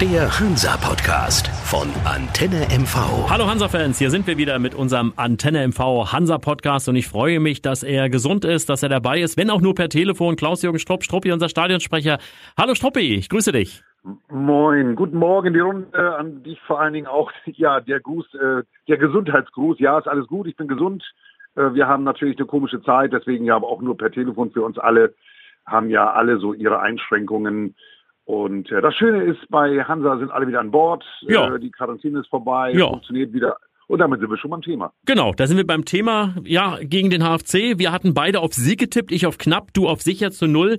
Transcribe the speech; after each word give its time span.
Der 0.00 0.40
Hansa-Podcast 0.40 1.48
von 1.70 1.86
Antenne 2.06 2.66
MV. 2.70 3.28
Hallo 3.28 3.46
Hansa-Fans, 3.46 3.98
hier 3.98 4.08
sind 4.08 4.26
wir 4.26 4.38
wieder 4.38 4.58
mit 4.58 4.74
unserem 4.74 5.12
Antenne 5.16 5.68
MV 5.68 6.10
Hansa-Podcast 6.10 6.88
und 6.88 6.96
ich 6.96 7.06
freue 7.06 7.38
mich, 7.38 7.60
dass 7.60 7.82
er 7.82 8.08
gesund 8.08 8.46
ist, 8.46 8.70
dass 8.70 8.82
er 8.82 8.88
dabei 8.88 9.20
ist, 9.20 9.36
wenn 9.36 9.50
auch 9.50 9.60
nur 9.60 9.74
per 9.74 9.90
Telefon. 9.90 10.36
Klaus-Jürgen 10.36 10.78
Strupp, 10.78 11.04
Struppi, 11.04 11.32
unser 11.32 11.50
Stadionsprecher. 11.50 12.16
Hallo 12.56 12.74
Struppi, 12.74 13.14
ich 13.14 13.28
grüße 13.28 13.52
dich. 13.52 13.82
Moin, 14.30 14.96
guten 14.96 15.18
Morgen 15.18 15.52
die 15.52 15.60
Runde, 15.60 16.16
an 16.16 16.42
dich 16.44 16.58
vor 16.62 16.80
allen 16.80 16.94
Dingen 16.94 17.06
auch, 17.06 17.30
ja, 17.44 17.80
der 17.80 18.00
Gruß, 18.00 18.34
äh, 18.36 18.62
der 18.88 18.96
Gesundheitsgruß. 18.96 19.80
Ja, 19.80 19.98
ist 19.98 20.08
alles 20.08 20.28
gut, 20.28 20.46
ich 20.46 20.56
bin 20.56 20.66
gesund. 20.66 21.04
Äh, 21.56 21.74
wir 21.74 21.86
haben 21.88 22.04
natürlich 22.04 22.38
eine 22.38 22.46
komische 22.46 22.82
Zeit, 22.82 23.12
deswegen 23.12 23.44
ja 23.44 23.54
aber 23.54 23.68
auch 23.68 23.82
nur 23.82 23.98
per 23.98 24.10
Telefon 24.10 24.50
für 24.50 24.62
uns 24.62 24.78
alle, 24.78 25.12
haben 25.66 25.90
ja 25.90 26.10
alle 26.10 26.38
so 26.38 26.54
ihre 26.54 26.80
Einschränkungen. 26.80 27.74
Und 28.24 28.70
äh, 28.70 28.80
das 28.80 28.94
Schöne 28.94 29.24
ist, 29.24 29.40
bei 29.48 29.82
Hansa 29.84 30.18
sind 30.18 30.30
alle 30.30 30.46
wieder 30.46 30.60
an 30.60 30.70
Bord. 30.70 31.04
Ja. 31.22 31.54
Äh, 31.54 31.58
die 31.60 31.70
Quarantäne 31.70 32.20
ist 32.20 32.28
vorbei, 32.28 32.72
Ja. 32.72 32.88
funktioniert 32.88 33.32
wieder. 33.32 33.56
Und 33.88 33.98
damit 33.98 34.20
sind 34.20 34.30
wir 34.30 34.38
schon 34.38 34.52
beim 34.52 34.62
Thema. 34.62 34.92
Genau, 35.04 35.32
da 35.32 35.48
sind 35.48 35.56
wir 35.56 35.66
beim 35.66 35.84
Thema, 35.84 36.36
ja, 36.44 36.78
gegen 36.80 37.10
den 37.10 37.22
HFC. 37.24 37.76
Wir 37.78 37.90
hatten 37.90 38.14
beide 38.14 38.38
auf 38.38 38.52
Sieg 38.54 38.78
getippt, 38.78 39.10
ich 39.10 39.26
auf 39.26 39.36
knapp, 39.36 39.74
du 39.74 39.88
auf 39.88 40.00
sicher 40.00 40.30
zu 40.30 40.46
null. 40.46 40.78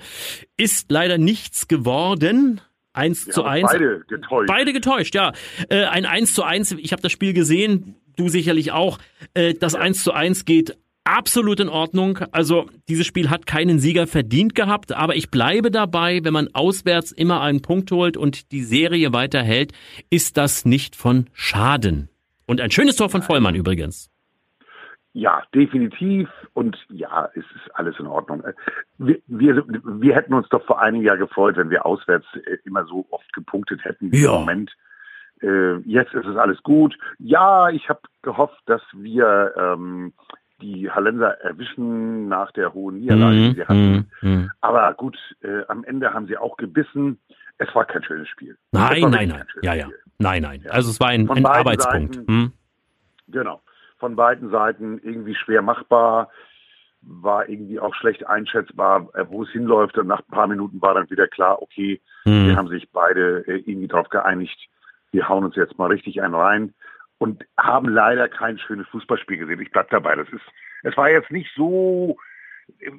Ist 0.56 0.90
leider 0.92 1.18
nichts 1.18 1.68
geworden. 1.68 2.62
Eins 2.94 3.28
Wir 3.28 3.34
zu 3.34 3.46
haben 3.46 3.64
uns 3.64 3.72
eins. 3.72 3.72
Beide 3.74 4.00
getäuscht. 4.08 4.48
Beide 4.48 4.74
getäuscht, 4.74 5.16
ja. 5.16 5.34
Äh, 5.70 5.86
ein 5.86 6.06
1 6.06 6.34
zu 6.34 6.44
1, 6.44 6.72
ich 6.74 6.94
habe 6.94 7.02
das 7.02 7.12
Spiel 7.12 7.34
gesehen, 7.34 7.96
du 8.16 8.30
sicherlich 8.30 8.72
auch. 8.72 8.98
Äh, 9.34 9.56
das 9.56 9.76
1 9.76 10.04
zu 10.04 10.14
1 10.14 10.46
geht 10.46 10.78
absolut 11.04 11.60
in 11.60 11.70
Ordnung. 11.70 12.20
Also 12.32 12.68
dieses 12.88 13.06
Spiel 13.06 13.30
hat 13.30 13.46
keinen 13.46 13.80
Sieger 13.80 14.08
verdient 14.08 14.56
gehabt, 14.56 14.94
aber 14.94 15.16
ich 15.16 15.30
bleibe 15.32 15.72
dabei, 15.72 16.20
wenn 16.24 16.34
man 16.34 16.50
auswärts 16.54 17.12
immer 17.12 17.42
einen 17.42 17.62
Punkt 17.62 17.92
holt 17.92 18.18
und 18.18 18.52
die 18.52 18.64
Serie 18.64 19.14
weiterhält, 19.14 19.74
ist 20.10 20.38
das 20.38 20.66
nicht 20.66 20.96
von 20.96 21.28
Schaden. 21.34 22.10
Und 22.46 22.62
ein 22.62 22.72
schönes 22.72 22.96
Tor 22.96 23.10
von 23.10 23.22
Vollmann 23.22 23.56
übrigens. 23.56 24.10
Ja, 25.14 25.44
definitiv. 25.54 26.30
Und 26.54 26.78
ja, 26.90 27.30
es 27.34 27.44
ist 27.44 27.76
alles 27.76 27.96
in 28.00 28.08
Ordnung. 28.08 28.44
Äh, 28.46 28.54
Wir, 28.98 29.18
wir, 29.28 29.66
wir 29.84 30.16
hätten 30.16 30.34
uns 30.34 30.48
doch 30.50 30.66
vor 30.66 30.82
einem 30.82 31.02
Jahr 31.02 31.18
gefreut, 31.18 31.58
wenn 31.58 31.70
wir 31.70 31.86
auswärts 31.86 32.26
äh, 32.46 32.58
immer 32.64 32.86
so 32.86 33.06
oft 33.10 33.32
gepunktet 33.34 33.84
hätten 33.84 34.12
wie 34.12 34.24
Ja. 34.24 34.34
im 34.34 34.40
Moment. 34.42 34.72
Äh, 35.42 35.78
jetzt 35.80 36.14
ist 36.14 36.26
es 36.26 36.38
alles 36.38 36.62
gut. 36.64 36.98
Ja, 37.20 37.70
ich 37.70 37.90
habe 37.90 38.00
gehofft, 38.22 38.62
dass 38.68 38.82
wir 38.94 39.54
ähm, 39.58 40.14
die 40.62 40.90
Hallenser 40.90 41.40
erwischen 41.42 42.28
nach 42.28 42.52
der 42.52 42.74
hohen 42.74 43.00
Niederlage, 43.00 43.36
die 43.36 43.54
sie 43.56 43.66
hatten. 43.66 44.12
mhm. 44.22 44.52
Aber 44.62 44.94
gut, 44.94 45.18
äh, 45.42 45.64
am 45.68 45.84
Ende 45.84 46.14
haben 46.14 46.28
sie 46.28 46.38
auch 46.38 46.58
gebissen. 46.58 47.20
Es 47.58 47.74
war 47.76 47.86
kein 47.86 48.04
schönes 48.04 48.28
Spiel. 48.30 48.58
Nein, 48.72 49.10
nein, 49.10 49.30
nein. 49.30 49.44
Ja, 49.62 49.74
ja. 49.74 49.86
Spiel. 49.86 50.00
Nein, 50.20 50.42
nein. 50.44 50.66
Also 50.70 50.90
es 50.90 51.00
war 51.00 51.10
ein, 51.10 51.30
ein 51.30 51.46
Arbeitspunkt. 51.46 52.16
Seiten. 52.16 52.28
Hm? 52.28 52.52
Genau. 53.28 53.62
Von 53.98 54.16
beiden 54.16 54.50
Seiten 54.50 55.00
irgendwie 55.04 55.36
schwer 55.36 55.62
machbar, 55.62 56.30
war 57.02 57.48
irgendwie 57.50 57.80
auch 57.80 57.94
schlecht 57.96 58.28
einschätzbar, 58.28 59.10
äh, 59.14 59.26
wo 59.28 59.44
es 59.44 59.50
hinläuft. 59.50 59.98
Und 59.98 60.08
nach 60.08 60.20
ein 60.22 60.32
paar 60.32 60.48
Minuten 60.48 60.82
war 60.82 60.94
dann 60.94 61.10
wieder 61.10 61.28
klar, 61.28 61.62
okay, 61.62 62.02
Hm. 62.24 62.48
wir 62.48 62.56
haben 62.56 62.68
sich 62.68 62.90
beide 62.92 63.40
äh, 63.48 63.58
irgendwie 63.66 63.88
darauf 63.88 64.10
geeinigt, 64.10 64.58
wir 65.12 65.28
hauen 65.28 65.44
uns 65.44 65.56
jetzt 65.56 65.78
mal 65.78 65.88
richtig 65.88 66.22
einen 66.22 66.36
rein 66.36 66.74
und 67.22 67.46
haben 67.56 67.88
leider 67.88 68.28
kein 68.28 68.58
schönes 68.58 68.88
Fußballspiel 68.88 69.38
gesehen. 69.38 69.62
Ich 69.62 69.70
bleib 69.70 69.92
dabei. 69.92 70.16
Das 70.16 70.28
ist, 70.30 70.42
es 70.82 70.98
war 70.98 71.08
jetzt 71.12 71.30
nicht 71.30 71.52
so 71.56 72.18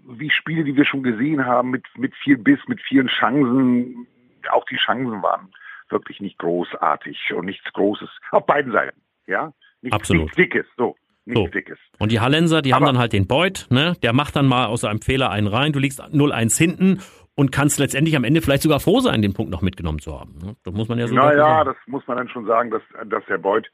wie 0.06 0.31
Spiele, 0.31 0.62
die 0.62 0.77
wir 0.77 0.84
schon 0.84 1.03
gesehen 1.03 1.45
haben, 1.45 1.70
mit, 1.70 1.84
mit 1.98 2.14
viel 2.14 2.39
Biss, 2.39 2.61
mit 2.69 2.81
vielen 2.81 3.09
Chancen. 3.09 4.06
Auch 4.53 4.64
die 4.67 4.77
Chancen 4.77 5.23
waren 5.25 5.53
wirklich 5.89 6.20
nicht 6.20 6.39
großartig 6.39 7.33
und 7.34 7.47
nichts 7.47 7.70
Großes. 7.73 8.09
Auf 8.31 8.47
beiden 8.47 8.70
Seiten, 8.70 9.01
ja. 9.27 9.53
Nichts, 9.81 9.97
Absolut. 9.97 10.23
nichts 10.23 10.36
Dickes, 10.36 10.67
so. 10.77 10.95
Nichts 11.25 11.41
So. 11.41 11.48
Dickes. 11.48 11.79
Und 11.98 12.13
die 12.13 12.20
Hallenser, 12.20 12.63
die 12.63 12.75
haben 12.75 12.85
Aber- 12.85 12.92
dann 12.92 13.01
halt 13.01 13.13
den 13.13 13.27
Beut, 13.27 13.67
ne? 13.70 13.96
Der 14.05 14.13
macht 14.13 14.36
dann 14.36 14.46
mal 14.46 14.67
aus 14.67 14.85
einem 14.85 15.01
Fehler 15.02 15.30
einen 15.30 15.48
rein. 15.48 15.73
Du 15.73 15.80
liegst 15.80 16.01
0-1 16.01 16.57
hinten 16.57 17.01
und 17.35 17.51
kannst 17.51 17.80
letztendlich 17.80 18.14
am 18.14 18.23
Ende 18.25 18.41
vielleicht 18.41 18.63
sogar 18.63 18.79
froh 18.79 19.01
sein, 19.01 19.20
den 19.20 19.33
Punkt 19.35 19.51
noch 19.51 19.63
mitgenommen 19.63 19.98
zu 19.98 20.19
haben. 20.19 20.39
Ne? 20.39 20.55
Das 20.63 20.75
muss 20.75 20.89
man 20.89 20.98
ja 21.01 21.08
so 21.08 21.14
Naja, 21.17 21.64
das 21.64 21.77
muss 21.86 22.07
man 22.07 22.19
dann 22.19 22.29
schon 22.29 22.46
sagen, 22.46 22.70
dass, 22.70 22.83
dass 23.07 23.25
der 23.27 23.39
Beuth 23.39 23.67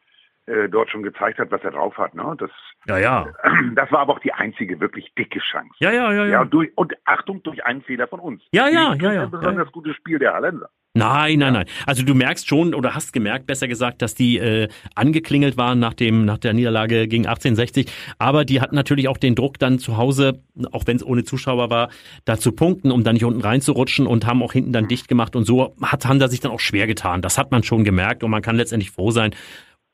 äh, 0.48 0.68
dort 0.68 0.90
schon 0.90 1.02
gezeigt 1.02 1.38
hat, 1.38 1.50
was 1.50 1.62
er 1.62 1.72
drauf 1.72 1.96
hat. 1.98 2.14
Ne? 2.14 2.34
Das, 2.38 2.50
Ja, 2.86 2.98
ja. 2.98 3.26
das 3.74 3.92
war 3.92 4.00
aber 4.00 4.14
auch 4.14 4.20
die 4.20 4.32
einzige 4.32 4.80
wirklich 4.80 5.12
dicke 5.16 5.40
Chance. 5.40 5.74
Ja, 5.78 5.90
ja, 5.90 6.12
ja, 6.12 6.24
Ja, 6.24 6.26
ja. 6.26 6.40
und, 6.40 6.52
durch, 6.52 6.70
und 6.76 6.94
Achtung, 7.04 7.42
durch 7.42 7.64
einen 7.64 7.82
Fehler 7.82 8.08
von 8.08 8.20
uns. 8.20 8.42
Ja, 8.52 8.68
ja, 8.68 8.94
ja, 8.94 9.12
ja, 9.12 9.22
Ein 9.24 9.30
besonders 9.30 9.70
gutes 9.72 9.94
Spiel 9.96 10.18
der 10.18 10.34
Hallenser. 10.34 10.70
Nein, 10.94 11.38
nein, 11.38 11.52
nein. 11.52 11.66
Also 11.86 12.02
du 12.02 12.14
merkst 12.14 12.48
schon 12.48 12.74
oder 12.74 12.94
hast 12.94 13.12
gemerkt, 13.12 13.46
besser 13.46 13.68
gesagt, 13.68 14.02
dass 14.02 14.14
die 14.14 14.38
äh, 14.38 14.68
angeklingelt 14.94 15.56
waren 15.56 15.78
nach 15.78 15.94
dem 15.94 16.24
nach 16.24 16.38
der 16.38 16.54
Niederlage 16.54 17.06
gegen 17.06 17.26
1860. 17.26 17.86
Aber 18.18 18.44
die 18.44 18.60
hatten 18.60 18.74
natürlich 18.74 19.06
auch 19.06 19.18
den 19.18 19.34
Druck 19.34 19.58
dann 19.58 19.78
zu 19.78 19.96
Hause, 19.96 20.42
auch 20.72 20.86
wenn 20.86 20.96
es 20.96 21.04
ohne 21.06 21.24
Zuschauer 21.24 21.70
war, 21.70 21.90
da 22.24 22.38
zu 22.38 22.52
punkten, 22.52 22.90
um 22.90 23.04
da 23.04 23.12
nicht 23.12 23.24
unten 23.24 23.42
reinzurutschen 23.42 24.06
und 24.06 24.26
haben 24.26 24.42
auch 24.42 24.52
hinten 24.52 24.72
dann 24.72 24.88
dicht 24.88 25.06
gemacht 25.08 25.36
und 25.36 25.44
so 25.44 25.76
hat 25.82 26.06
Hansa 26.06 26.26
sich 26.26 26.40
dann 26.40 26.50
auch 26.50 26.60
schwer 26.60 26.86
getan. 26.86 27.22
Das 27.22 27.38
hat 27.38 27.52
man 27.52 27.62
schon 27.62 27.84
gemerkt 27.84 28.24
und 28.24 28.30
man 28.30 28.42
kann 28.42 28.56
letztendlich 28.56 28.90
froh 28.90 29.10
sein. 29.10 29.34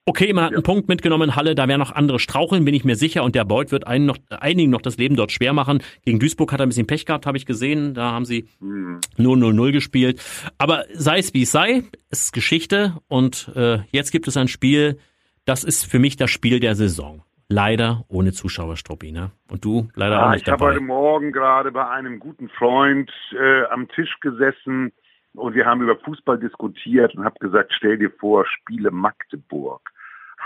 Okay, 0.07 0.35
man 0.35 0.45
hat 0.45 0.53
einen 0.53 0.63
Punkt 0.63 0.87
mitgenommen, 0.87 1.35
Halle, 1.35 1.55
da 1.55 1.67
werden 1.67 1.79
noch 1.81 1.93
andere 1.95 2.19
straucheln, 2.19 2.67
bin 2.67 2.75
ich 2.75 2.85
mir 2.85 2.95
sicher. 2.95 3.25
Und 3.25 3.35
der 3.35 3.47
Beuth 3.47 3.73
wird 3.73 3.87
einen 3.87 4.05
noch, 4.05 4.19
einigen 4.29 4.71
noch 4.71 4.83
das 4.83 4.99
Leben 4.99 5.17
dort 5.17 5.33
schwer 5.33 5.55
machen. 5.55 5.83
Gegen 6.05 6.19
Duisburg 6.21 6.53
hat 6.53 6.61
er 6.61 6.67
ein 6.67 6.69
bisschen 6.69 6.87
Pech 6.87 7.07
gehabt, 7.07 7.25
habe 7.25 7.39
ich 7.39 7.47
gesehen. 7.47 7.95
Da 7.95 8.13
haben 8.13 8.27
sie 8.27 8.47
Hm. 8.61 9.01
nur 9.17 9.37
0-0 9.37 9.73
gespielt. 9.73 10.23
Aber 10.59 10.85
sei 10.93 11.19
es 11.19 11.33
wie 11.33 11.43
es 11.45 11.53
sei, 11.53 11.85
es 12.11 12.25
ist 12.25 12.33
Geschichte. 12.33 12.99
Und 13.09 13.51
äh, 13.57 13.79
jetzt 13.93 14.11
gibt 14.11 14.29
es 14.29 14.37
ein 14.37 14.49
Spiel, 14.49 14.99
das 15.47 15.65
ist 15.65 15.85
für 15.91 15.99
mich 15.99 16.17
das 16.17 16.31
Spiel 16.31 16.61
der 16.61 16.75
Saison. 16.75 17.23
Leider 17.49 18.05
ohne 18.09 18.33
Zuschauer, 18.33 18.77
Struppi, 18.77 19.11
ne? 19.11 19.31
Und 19.51 19.65
du 19.65 19.89
leider 19.95 20.19
auch 20.21 20.27
Ah, 20.27 20.31
nicht 20.33 20.43
ich 20.47 20.53
habe 20.53 20.61
dabei. 20.61 20.73
heute 20.75 20.85
Morgen 20.85 21.33
gerade 21.33 21.73
bei 21.73 21.89
einem 21.89 22.19
guten 22.19 22.51
Freund 22.51 23.11
äh, 23.39 23.65
am 23.71 23.89
Tisch 23.89 24.15
gesessen 24.21 24.93
und 25.35 25.55
wir 25.55 25.65
haben 25.67 25.83
über 25.83 25.97
Fußball 25.97 26.39
diskutiert 26.39 27.15
und 27.15 27.25
habe 27.25 27.39
gesagt, 27.41 27.73
stell 27.77 27.99
dir 27.99 28.11
vor, 28.11 28.47
Spiele 28.47 28.91
Magdeburg, 28.91 29.91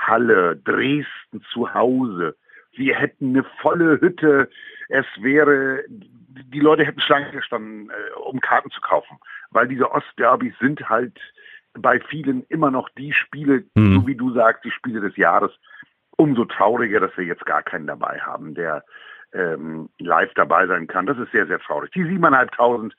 Halle, 0.06 0.56
Dresden 0.56 1.42
zu 1.52 1.72
Hause. 1.74 2.36
Wir 2.72 2.94
hätten 2.96 3.30
eine 3.30 3.44
volle 3.60 4.00
Hütte. 4.00 4.48
Es 4.88 5.06
wäre, 5.20 5.84
die 5.88 6.60
Leute 6.60 6.84
hätten 6.84 7.00
Schlange 7.00 7.30
gestanden, 7.32 7.90
äh, 7.90 8.18
um 8.20 8.40
Karten 8.40 8.70
zu 8.70 8.80
kaufen, 8.80 9.18
weil 9.50 9.68
diese 9.68 9.90
Ostderbys 9.90 10.54
sind 10.60 10.88
halt 10.88 11.18
bei 11.74 12.00
vielen 12.00 12.44
immer 12.48 12.70
noch 12.70 12.88
die 12.90 13.12
Spiele, 13.12 13.64
Hm. 13.76 13.94
so 13.94 14.06
wie 14.06 14.14
du 14.14 14.32
sagst, 14.32 14.64
die 14.64 14.70
Spiele 14.70 15.00
des 15.00 15.16
Jahres. 15.16 15.52
Umso 16.16 16.44
trauriger, 16.44 17.00
dass 17.00 17.16
wir 17.16 17.24
jetzt 17.24 17.46
gar 17.46 17.62
keinen 17.62 17.86
dabei 17.86 18.18
haben, 18.20 18.54
der 18.54 18.84
ähm, 19.32 19.88
live 19.98 20.32
dabei 20.34 20.66
sein 20.66 20.86
kann. 20.86 21.06
Das 21.06 21.18
ist 21.18 21.30
sehr, 21.32 21.46
sehr 21.46 21.60
traurig. 21.60 21.92
Die 21.92 22.02
7.500, 22.02 22.92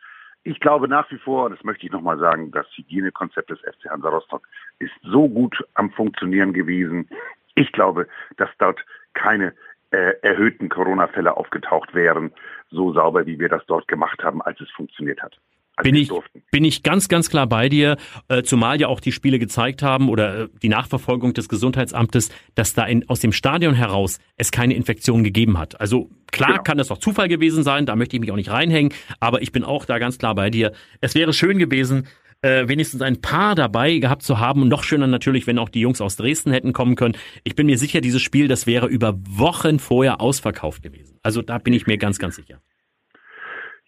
ich 0.43 0.59
glaube 0.59 0.87
nach 0.87 1.09
wie 1.11 1.17
vor, 1.17 1.45
und 1.45 1.55
das 1.55 1.63
möchte 1.63 1.85
ich 1.85 1.91
nochmal 1.91 2.17
sagen, 2.17 2.51
das 2.51 2.65
Hygienekonzept 2.75 3.49
des 3.49 3.59
FC 3.59 3.89
Hansa 3.89 4.09
Rostock 4.09 4.47
ist 4.79 4.93
so 5.03 5.27
gut 5.27 5.63
am 5.73 5.91
Funktionieren 5.91 6.53
gewesen. 6.53 7.09
Ich 7.55 7.71
glaube, 7.71 8.07
dass 8.37 8.49
dort 8.57 8.83
keine 9.13 9.53
äh, 9.91 10.13
erhöhten 10.21 10.69
Corona-Fälle 10.69 11.35
aufgetaucht 11.35 11.93
wären, 11.93 12.31
so 12.69 12.93
sauber, 12.93 13.25
wie 13.25 13.39
wir 13.39 13.49
das 13.49 13.65
dort 13.65 13.87
gemacht 13.87 14.23
haben, 14.23 14.41
als 14.41 14.61
es 14.61 14.69
funktioniert 14.71 15.21
hat. 15.21 15.39
Bin 15.83 15.95
ich, 15.95 16.09
durften. 16.09 16.43
bin 16.51 16.63
ich 16.63 16.83
ganz, 16.83 17.07
ganz 17.07 17.29
klar 17.29 17.47
bei 17.47 17.69
dir, 17.69 17.97
äh, 18.27 18.43
zumal 18.43 18.79
ja 18.79 18.87
auch 18.87 18.99
die 18.99 19.11
Spiele 19.11 19.39
gezeigt 19.39 19.81
haben 19.81 20.09
oder 20.09 20.43
äh, 20.43 20.47
die 20.61 20.69
Nachverfolgung 20.69 21.33
des 21.33 21.49
Gesundheitsamtes, 21.49 22.29
dass 22.55 22.73
da 22.73 22.85
in, 22.85 23.07
aus 23.09 23.19
dem 23.19 23.31
Stadion 23.31 23.73
heraus 23.73 24.19
es 24.37 24.51
keine 24.51 24.73
Infektion 24.73 25.23
gegeben 25.23 25.57
hat. 25.57 25.79
Also 25.79 26.09
klar 26.31 26.49
Genau. 26.51 26.63
kann 26.63 26.77
das 26.77 26.91
auch 26.91 26.97
Zufall 26.97 27.27
gewesen 27.27 27.63
sein, 27.63 27.85
da 27.85 27.95
möchte 27.95 28.15
ich 28.15 28.19
mich 28.21 28.31
auch 28.31 28.35
nicht 28.35 28.51
reinhängen, 28.51 28.93
aber 29.19 29.41
ich 29.41 29.51
bin 29.51 29.63
auch 29.63 29.85
da 29.85 29.99
ganz 29.99 30.17
klar 30.17 30.35
bei 30.35 30.49
dir. 30.49 30.71
Es 31.01 31.15
wäre 31.15 31.33
schön 31.33 31.57
gewesen, 31.57 32.07
äh, 32.41 32.67
wenigstens 32.67 33.01
ein 33.01 33.21
paar 33.21 33.55
dabei 33.55 33.97
gehabt 33.97 34.23
zu 34.23 34.39
haben 34.39 34.61
und 34.61 34.69
noch 34.69 34.83
schöner 34.83 35.07
natürlich, 35.07 35.45
wenn 35.47 35.59
auch 35.59 35.69
die 35.69 35.81
Jungs 35.81 36.01
aus 36.01 36.15
Dresden 36.15 36.51
hätten 36.51 36.73
kommen 36.73 36.95
können. 36.95 37.15
Ich 37.43 37.55
bin 37.55 37.65
mir 37.67 37.77
sicher, 37.77 38.01
dieses 38.01 38.21
Spiel, 38.21 38.47
das 38.47 38.65
wäre 38.65 38.87
über 38.87 39.15
Wochen 39.27 39.79
vorher 39.79 40.21
ausverkauft 40.21 40.81
gewesen. 40.81 41.17
Also 41.21 41.41
da 41.41 41.57
bin 41.57 41.73
ich 41.73 41.85
mir 41.87 41.97
ganz, 41.97 42.17
ganz 42.17 42.35
sicher. 42.37 42.61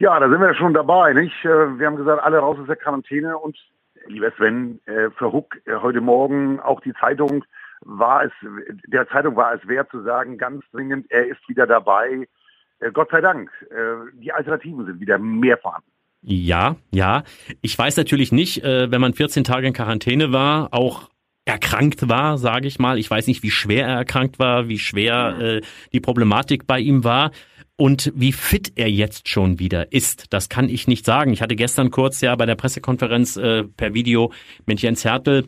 Ja, 0.02 0.20
da 0.20 0.28
sind 0.28 0.42
wir 0.42 0.56
schon 0.56 0.74
dabei, 0.74 1.14
nicht? 1.14 1.46
Äh, 1.46 1.78
Wir 1.78 1.86
haben 1.86 1.96
gesagt, 1.96 2.24
alle 2.24 2.40
raus 2.40 2.58
aus 2.60 2.66
der 2.66 2.76
Quarantäne 2.76 3.38
und 3.38 3.56
lieber 4.08 4.32
Sven, 4.36 4.80
äh, 4.88 5.12
für 5.12 5.32
Huck 5.32 5.56
äh, 5.66 5.76
heute 5.76 6.02
Morgen 6.02 6.60
auch 6.60 6.82
die 6.82 6.94
Zeitung 6.94 7.46
war 7.82 8.24
es, 8.24 8.32
der 8.88 9.08
Zeitung 9.10 9.36
war 9.36 9.54
es 9.54 9.68
wert 9.68 9.92
zu 9.92 10.02
sagen, 10.02 10.40
ganz 10.40 10.64
dringend, 10.72 11.06
er 11.12 11.28
ist 11.28 11.48
wieder 11.48 11.68
dabei. 11.68 12.28
Gott 12.94 13.10
sei 13.12 13.22
Dank, 13.22 13.50
die 14.14 14.32
Alternativen 14.32 14.86
sind 14.86 15.00
wieder 15.00 15.18
mehr 15.18 15.58
vorhanden. 15.58 15.90
Ja, 16.22 16.76
ja. 16.92 17.24
Ich 17.62 17.78
weiß 17.78 17.98
natürlich 17.98 18.32
nicht, 18.32 18.64
wenn 18.64 19.02
man 19.02 19.14
14 19.14 19.44
Tage 19.44 19.66
in 19.66 19.74
Quarantäne 19.74 20.32
war, 20.32 20.70
auch 20.72 21.10
erkrankt 21.46 22.08
war, 22.08 22.38
sage 22.38 22.68
ich 22.68 22.80
mal. 22.80 23.00
Ich 23.00 23.10
weiß 23.10 23.28
nicht, 23.28 23.44
wie 23.44 23.52
schwer 23.52 23.88
er 23.88 23.98
erkrankt 23.98 24.40
war, 24.40 24.68
wie 24.68 24.78
schwer 24.78 25.38
äh, 25.40 25.62
die 25.92 26.00
Problematik 26.00 26.68
bei 26.68 26.80
ihm 26.80 27.04
war. 27.04 27.32
Und 27.82 28.14
wie 28.14 28.32
fit 28.32 28.74
er 28.76 28.92
jetzt 28.92 29.28
schon 29.28 29.58
wieder 29.58 29.92
ist, 29.92 30.26
das 30.30 30.50
kann 30.50 30.70
ich 30.70 30.88
nicht 30.88 31.04
sagen. 31.04 31.34
Ich 31.34 31.42
hatte 31.42 31.56
gestern 31.56 31.90
kurz 31.90 32.22
ja 32.22 32.36
bei 32.36 32.46
der 32.46 32.54
Pressekonferenz 32.54 33.38
äh, 33.38 33.64
per 33.64 33.96
Video 33.96 34.32
mit 34.68 34.84
Jens 34.84 35.04
Hertel 35.04 35.48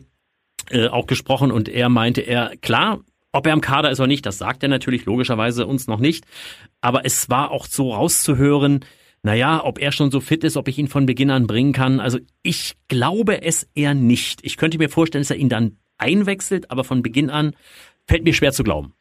äh, 0.70 0.88
auch 0.88 1.06
gesprochen 1.06 1.52
und 1.52 1.68
er 1.68 1.88
meinte, 1.88 2.22
er 2.22 2.56
klar, 2.56 2.98
ob 3.30 3.46
er 3.46 3.52
im 3.52 3.60
Kader 3.60 3.92
ist 3.92 4.00
oder 4.00 4.08
nicht, 4.08 4.26
das 4.26 4.38
sagt 4.38 4.64
er 4.64 4.68
natürlich 4.68 5.04
logischerweise 5.04 5.64
uns 5.64 5.86
noch 5.86 6.00
nicht. 6.00 6.24
Aber 6.80 7.06
es 7.06 7.30
war 7.30 7.52
auch 7.52 7.66
so 7.66 7.94
rauszuhören, 7.94 8.84
naja, 9.22 9.62
ob 9.62 9.78
er 9.78 9.92
schon 9.92 10.10
so 10.10 10.18
fit 10.18 10.42
ist, 10.42 10.56
ob 10.56 10.66
ich 10.66 10.76
ihn 10.76 10.88
von 10.88 11.06
Beginn 11.06 11.30
an 11.30 11.46
bringen 11.46 11.72
kann. 11.72 12.00
Also 12.00 12.18
ich 12.42 12.74
glaube 12.88 13.42
es 13.42 13.68
eher 13.76 13.94
nicht. 13.94 14.40
Ich 14.42 14.56
könnte 14.56 14.78
mir 14.78 14.88
vorstellen, 14.88 15.22
dass 15.22 15.30
er 15.30 15.36
ihn 15.36 15.48
dann 15.48 15.76
einwechselt, 15.98 16.72
aber 16.72 16.82
von 16.82 17.00
Beginn 17.00 17.30
an 17.30 17.54
fällt 18.08 18.24
mir 18.24 18.34
schwer 18.34 18.50
zu 18.50 18.64
glauben. 18.64 18.92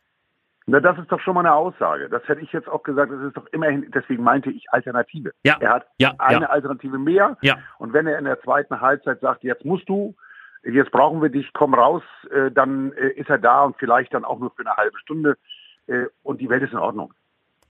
Na, 0.65 0.79
das 0.79 0.97
ist 0.97 1.11
doch 1.11 1.19
schon 1.19 1.33
mal 1.35 1.41
eine 1.41 1.53
Aussage. 1.53 2.07
Das 2.09 2.25
hätte 2.27 2.41
ich 2.41 2.51
jetzt 2.53 2.69
auch 2.69 2.83
gesagt. 2.83 3.11
Das 3.11 3.21
ist 3.21 3.35
doch 3.35 3.47
immerhin, 3.51 3.91
deswegen 3.93 4.23
meinte 4.23 4.49
ich 4.49 4.65
Alternative. 4.71 5.31
Ja. 5.43 5.57
Er 5.59 5.69
hat 5.71 5.87
ja, 5.97 6.13
eine 6.19 6.41
ja. 6.43 6.49
Alternative 6.49 6.97
mehr. 6.97 7.37
Ja. 7.41 7.57
Und 7.79 7.93
wenn 7.93 8.07
er 8.07 8.17
in 8.17 8.25
der 8.25 8.39
zweiten 8.41 8.79
Halbzeit 8.79 9.19
sagt, 9.19 9.43
jetzt 9.43 9.65
musst 9.65 9.89
du, 9.89 10.15
jetzt 10.63 10.91
brauchen 10.91 11.21
wir 11.21 11.29
dich, 11.29 11.51
komm 11.53 11.73
raus, 11.73 12.03
äh, 12.31 12.49
dann 12.51 12.93
äh, 12.93 13.09
ist 13.09 13.29
er 13.29 13.39
da 13.39 13.63
und 13.63 13.75
vielleicht 13.77 14.13
dann 14.13 14.23
auch 14.23 14.39
nur 14.39 14.51
für 14.51 14.65
eine 14.65 14.75
halbe 14.77 14.97
Stunde 14.99 15.37
äh, 15.87 16.05
und 16.23 16.39
die 16.39 16.49
Welt 16.49 16.63
ist 16.63 16.71
in 16.71 16.79
Ordnung. 16.79 17.13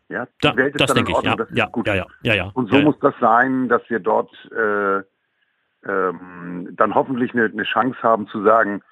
Ja, 0.09 0.25
die 0.25 0.31
Da, 0.41 0.55
Welt 0.55 0.75
ist 0.75 0.81
das 0.81 0.89
dann 0.89 0.97
in 0.97 1.07
ich. 1.07 1.15
Ordnung, 1.15 1.39
ist 1.39 1.57
Ja, 1.57 1.65
gut. 1.65 1.87
ja, 1.87 1.95
ja, 1.95 2.05
ja, 2.21 2.33
ja. 2.35 2.51
Und 2.53 2.69
so 2.69 2.77
muss 2.79 2.99
das 2.99 3.15
sein, 3.19 3.69
dass 3.69 3.81
wir 3.89 3.99
dort 3.99 4.29
äh, 4.51 5.01
ähm, 5.89 6.69
dann 6.73 6.93
hoffentlich 6.93 7.33
eine, 7.33 7.45
eine 7.45 7.63
Chance 7.63 7.97
haben 8.03 8.27
zu 8.27 8.43
sagen, 8.43 8.83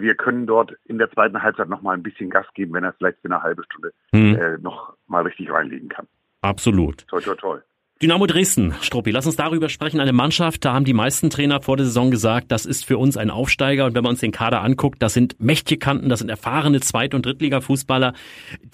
wir 0.00 0.14
können 0.14 0.46
dort 0.46 0.72
in 0.84 0.98
der 0.98 1.10
zweiten 1.10 1.42
Halbzeit 1.42 1.68
noch 1.68 1.82
mal 1.82 1.92
ein 1.94 2.02
bisschen 2.02 2.30
Gas 2.30 2.46
geben, 2.54 2.72
wenn 2.74 2.84
er 2.84 2.92
vielleicht 2.94 3.18
für 3.20 3.26
eine 3.26 3.42
halbe 3.42 3.62
Stunde 3.64 3.92
Hm. 4.14 4.36
äh, 4.36 4.58
noch 4.58 4.94
mal 5.06 5.22
richtig 5.22 5.50
reinlegen 5.50 5.88
kann. 5.88 6.06
Absolut. 6.40 7.06
Toi, 7.08 7.20
toi, 7.20 7.34
toi. 7.34 7.58
Dynamo 8.02 8.26
Dresden, 8.26 8.74
Struppi, 8.80 9.12
lass 9.12 9.26
uns 9.26 9.36
darüber 9.36 9.68
sprechen. 9.68 10.00
Eine 10.00 10.12
Mannschaft, 10.12 10.64
da 10.64 10.72
haben 10.72 10.84
die 10.84 10.92
meisten 10.92 11.30
Trainer 11.30 11.60
vor 11.60 11.76
der 11.76 11.86
Saison 11.86 12.10
gesagt, 12.10 12.50
das 12.50 12.66
ist 12.66 12.84
für 12.84 12.98
uns 12.98 13.16
ein 13.16 13.30
Aufsteiger. 13.30 13.84
Und 13.84 13.94
wenn 13.94 14.02
man 14.02 14.10
uns 14.10 14.18
den 14.18 14.32
Kader 14.32 14.60
anguckt, 14.60 15.00
das 15.00 15.14
sind 15.14 15.36
mächtige 15.38 15.78
Kanten, 15.78 16.08
das 16.08 16.18
sind 16.18 16.28
erfahrene 16.28 16.80
Zweit- 16.80 17.14
und 17.14 17.24
Drittliga-Fußballer, 17.24 18.14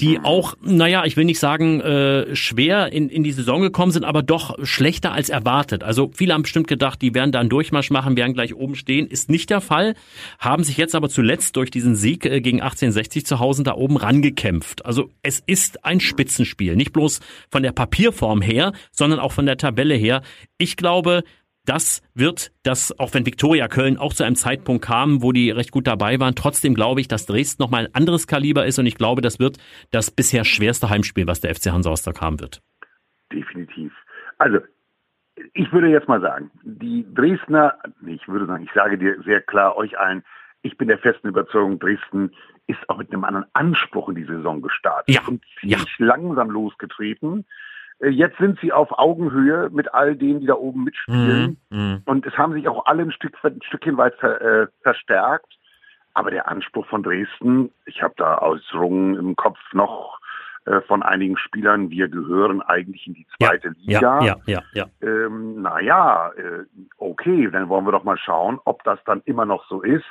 die 0.00 0.18
auch, 0.20 0.54
naja, 0.62 1.04
ich 1.04 1.18
will 1.18 1.26
nicht 1.26 1.40
sagen, 1.40 1.82
äh, 1.82 2.34
schwer 2.34 2.90
in, 2.90 3.10
in 3.10 3.22
die 3.22 3.32
Saison 3.32 3.60
gekommen 3.60 3.92
sind, 3.92 4.04
aber 4.04 4.22
doch 4.22 4.56
schlechter 4.62 5.12
als 5.12 5.28
erwartet. 5.28 5.84
Also 5.84 6.10
viele 6.14 6.32
haben 6.32 6.40
bestimmt 6.40 6.66
gedacht, 6.66 7.02
die 7.02 7.12
werden 7.12 7.30
da 7.30 7.40
einen 7.40 7.50
Durchmarsch 7.50 7.90
machen, 7.90 8.16
werden 8.16 8.32
gleich 8.32 8.54
oben 8.54 8.76
stehen. 8.76 9.06
Ist 9.08 9.28
nicht 9.28 9.50
der 9.50 9.60
Fall. 9.60 9.94
Haben 10.38 10.64
sich 10.64 10.78
jetzt 10.78 10.94
aber 10.94 11.10
zuletzt 11.10 11.54
durch 11.56 11.70
diesen 11.70 11.96
Sieg 11.96 12.24
äh, 12.24 12.40
gegen 12.40 12.62
1860 12.62 13.26
zu 13.26 13.40
Hause 13.40 13.62
da 13.62 13.74
oben 13.74 13.98
rangekämpft. 13.98 14.86
Also 14.86 15.10
es 15.22 15.42
ist 15.44 15.84
ein 15.84 16.00
Spitzenspiel. 16.00 16.76
Nicht 16.76 16.94
bloß 16.94 17.20
von 17.50 17.62
der 17.62 17.72
Papierform 17.72 18.40
her, 18.40 18.72
sondern 18.90 19.17
auch 19.18 19.32
von 19.32 19.46
der 19.46 19.56
Tabelle 19.56 19.94
her. 19.94 20.22
Ich 20.58 20.76
glaube, 20.76 21.22
das 21.68 22.02
wird 22.14 22.50
das, 22.62 22.98
auch 22.98 23.12
wenn 23.12 23.26
Viktoria 23.26 23.68
Köln 23.68 23.98
auch 23.98 24.14
zu 24.14 24.24
einem 24.24 24.36
Zeitpunkt 24.36 24.84
kam, 24.84 25.22
wo 25.22 25.32
die 25.32 25.50
recht 25.50 25.70
gut 25.70 25.86
dabei 25.86 26.18
waren, 26.18 26.34
trotzdem 26.34 26.74
glaube 26.74 27.00
ich, 27.00 27.08
dass 27.08 27.26
Dresden 27.26 27.62
nochmal 27.62 27.86
ein 27.86 27.94
anderes 27.94 28.26
Kaliber 28.26 28.64
ist 28.64 28.78
und 28.78 28.86
ich 28.86 28.96
glaube, 28.96 29.20
das 29.20 29.38
wird 29.38 29.58
das 29.90 30.10
bisher 30.10 30.44
schwerste 30.44 30.88
Heimspiel, 30.88 31.26
was 31.26 31.40
der 31.40 31.54
FC 31.54 31.70
Hansa 31.70 31.90
Rostock 31.90 32.20
haben 32.22 32.40
wird. 32.40 32.62
Definitiv. 33.30 33.92
Also, 34.38 34.60
ich 35.52 35.70
würde 35.72 35.88
jetzt 35.88 36.08
mal 36.08 36.20
sagen, 36.20 36.50
die 36.62 37.04
Dresdner, 37.14 37.78
ich 38.06 38.26
würde 38.28 38.46
sagen, 38.46 38.64
ich 38.64 38.72
sage 38.72 38.96
dir 38.96 39.20
sehr 39.22 39.42
klar 39.42 39.76
euch 39.76 39.98
allen, 39.98 40.24
ich 40.62 40.76
bin 40.78 40.88
der 40.88 40.98
festen 40.98 41.28
Überzeugung, 41.28 41.78
Dresden 41.78 42.32
ist 42.66 42.88
auch 42.88 42.98
mit 42.98 43.12
einem 43.12 43.24
anderen 43.24 43.46
Anspruch 43.52 44.08
in 44.08 44.16
die 44.16 44.24
Saison 44.24 44.62
gestartet 44.62 45.14
Ja, 45.14 45.22
und 45.26 45.42
ziemlich 45.60 45.98
langsam 45.98 46.50
losgetreten. 46.50 47.46
Äh, 48.00 48.08
Jetzt 48.08 48.38
sind 48.38 48.58
sie 48.60 48.72
auf 48.72 48.98
Augenhöhe 48.98 49.70
mit 49.70 49.92
all 49.94 50.16
denen, 50.16 50.40
die 50.40 50.46
da 50.46 50.54
oben 50.54 50.84
mitspielen. 50.84 51.58
Mhm. 51.70 52.02
Und 52.04 52.26
es 52.26 52.36
haben 52.36 52.52
sich 52.52 52.68
auch 52.68 52.86
alle 52.86 53.02
ein, 53.02 53.12
Stück, 53.12 53.36
ein 53.42 53.60
Stückchen 53.62 53.96
weit 53.96 54.14
ver, 54.16 54.40
äh, 54.40 54.66
verstärkt. 54.82 55.58
Aber 56.14 56.30
der 56.30 56.48
Anspruch 56.48 56.86
von 56.86 57.02
Dresden, 57.02 57.70
ich 57.86 58.02
habe 58.02 58.14
da 58.16 58.38
Äußerungen 58.42 59.14
im 59.14 59.36
Kopf 59.36 59.58
noch 59.72 60.18
äh, 60.64 60.80
von 60.82 61.02
einigen 61.02 61.36
Spielern, 61.36 61.90
wir 61.90 62.08
gehören 62.08 62.60
eigentlich 62.60 63.06
in 63.06 63.14
die 63.14 63.26
zweite 63.38 63.68
Liga. 63.68 64.00
Ja, 64.00 64.22
ja, 64.22 64.36
ja, 64.46 64.62
ja. 64.72 64.86
Ähm, 65.00 65.62
naja, 65.62 66.32
äh, 66.36 66.64
okay, 66.98 67.48
dann 67.50 67.68
wollen 67.68 67.86
wir 67.86 67.92
doch 67.92 68.04
mal 68.04 68.18
schauen, 68.18 68.58
ob 68.64 68.82
das 68.84 68.98
dann 69.04 69.22
immer 69.24 69.44
noch 69.44 69.66
so 69.68 69.82
ist. 69.82 70.04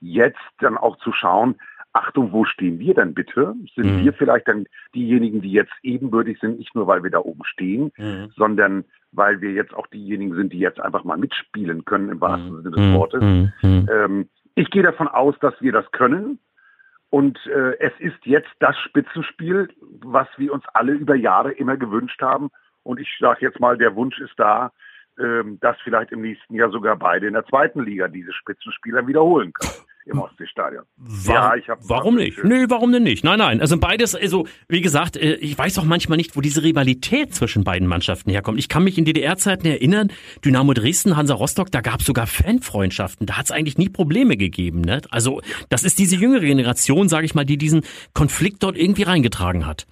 Jetzt 0.00 0.38
dann 0.60 0.78
auch 0.78 0.96
zu 0.98 1.12
schauen, 1.12 1.56
Achtung, 1.98 2.32
wo 2.32 2.44
stehen 2.44 2.78
wir 2.78 2.94
denn 2.94 3.14
bitte? 3.14 3.54
Sind 3.74 3.98
Mhm. 3.98 4.04
wir 4.04 4.12
vielleicht 4.12 4.48
dann 4.48 4.66
diejenigen, 4.94 5.40
die 5.42 5.52
jetzt 5.52 5.72
ebenbürtig 5.82 6.38
sind, 6.40 6.58
nicht 6.58 6.74
nur 6.74 6.86
weil 6.86 7.02
wir 7.02 7.10
da 7.10 7.18
oben 7.18 7.44
stehen, 7.44 7.90
Mhm. 7.96 8.30
sondern 8.36 8.84
weil 9.12 9.40
wir 9.40 9.52
jetzt 9.52 9.74
auch 9.74 9.86
diejenigen 9.88 10.34
sind, 10.34 10.52
die 10.52 10.58
jetzt 10.58 10.80
einfach 10.80 11.04
mal 11.04 11.18
mitspielen 11.18 11.84
können 11.84 12.08
im 12.10 12.20
wahrsten 12.20 12.56
Sinne 12.62 12.70
des 12.76 12.80
Mhm. 12.80 12.94
Wortes. 12.94 13.22
Mhm. 13.22 13.52
Mhm. 13.62 13.88
Ähm, 13.92 14.28
ich 14.54 14.70
gehe 14.70 14.82
davon 14.82 15.08
aus, 15.08 15.34
dass 15.40 15.54
wir 15.60 15.72
das 15.72 15.90
können. 15.92 16.38
Und 17.10 17.38
äh, 17.46 17.78
es 17.78 17.92
ist 18.00 18.18
jetzt 18.24 18.50
das 18.60 18.76
Spitzenspiel, 18.78 19.68
was 20.02 20.28
wir 20.36 20.52
uns 20.52 20.64
alle 20.74 20.92
über 20.92 21.14
Jahre 21.14 21.52
immer 21.52 21.76
gewünscht 21.76 22.20
haben. 22.20 22.50
Und 22.82 23.00
ich 23.00 23.08
sage 23.18 23.38
jetzt 23.42 23.60
mal, 23.60 23.78
der 23.78 23.94
Wunsch 23.96 24.18
ist 24.20 24.34
da, 24.36 24.72
ähm, 25.18 25.58
dass 25.60 25.76
vielleicht 25.80 26.12
im 26.12 26.20
nächsten 26.20 26.54
Jahr 26.54 26.70
sogar 26.70 26.96
beide 26.96 27.26
in 27.26 27.32
der 27.34 27.46
zweiten 27.46 27.82
Liga 27.82 28.08
diese 28.08 28.32
Spitzenspieler 28.32 29.06
wiederholen 29.06 29.52
können 29.52 29.84
im 30.06 30.18
Ostseestadion. 30.20 30.84
Wa 30.96 31.54
ich 31.56 31.68
hab- 31.68 31.78
warum 31.88 32.16
nicht? 32.16 32.42
Nö, 32.42 32.66
warum 32.68 32.92
denn 32.92 33.02
nicht? 33.02 33.24
Nein, 33.24 33.38
nein. 33.38 33.60
Also 33.60 33.78
beides, 33.78 34.14
also 34.14 34.46
wie 34.68 34.80
gesagt, 34.80 35.16
äh, 35.16 35.34
ich 35.34 35.56
weiß 35.58 35.78
auch 35.78 35.84
manchmal 35.84 36.16
nicht, 36.16 36.36
wo 36.36 36.40
diese 36.40 36.62
Rivalität 36.62 37.34
zwischen 37.34 37.64
beiden 37.64 37.86
Mannschaften 37.88 38.30
herkommt. 38.30 38.58
Ich 38.58 38.68
kann 38.68 38.84
mich 38.84 38.96
in 38.98 39.04
DDR-Zeiten 39.04 39.66
erinnern, 39.66 40.10
Dynamo 40.44 40.72
Dresden, 40.72 41.16
Hansa 41.16 41.34
Rostock, 41.34 41.70
da 41.70 41.80
gab 41.80 42.00
es 42.00 42.06
sogar 42.06 42.26
Fanfreundschaften. 42.26 43.26
Da 43.26 43.36
hat 43.36 43.44
es 43.46 43.50
eigentlich 43.50 43.78
nie 43.78 43.88
Probleme 43.90 44.36
gegeben. 44.36 44.80
Ne? 44.80 45.02
Also 45.10 45.40
das 45.68 45.84
ist 45.84 45.98
diese 45.98 46.16
jüngere 46.16 46.40
Generation, 46.40 47.08
sage 47.08 47.26
ich 47.26 47.34
mal, 47.34 47.44
die 47.44 47.58
diesen 47.58 47.82
Konflikt 48.14 48.62
dort 48.62 48.76
irgendwie 48.76 49.02
reingetragen 49.02 49.66
hat. 49.66 49.86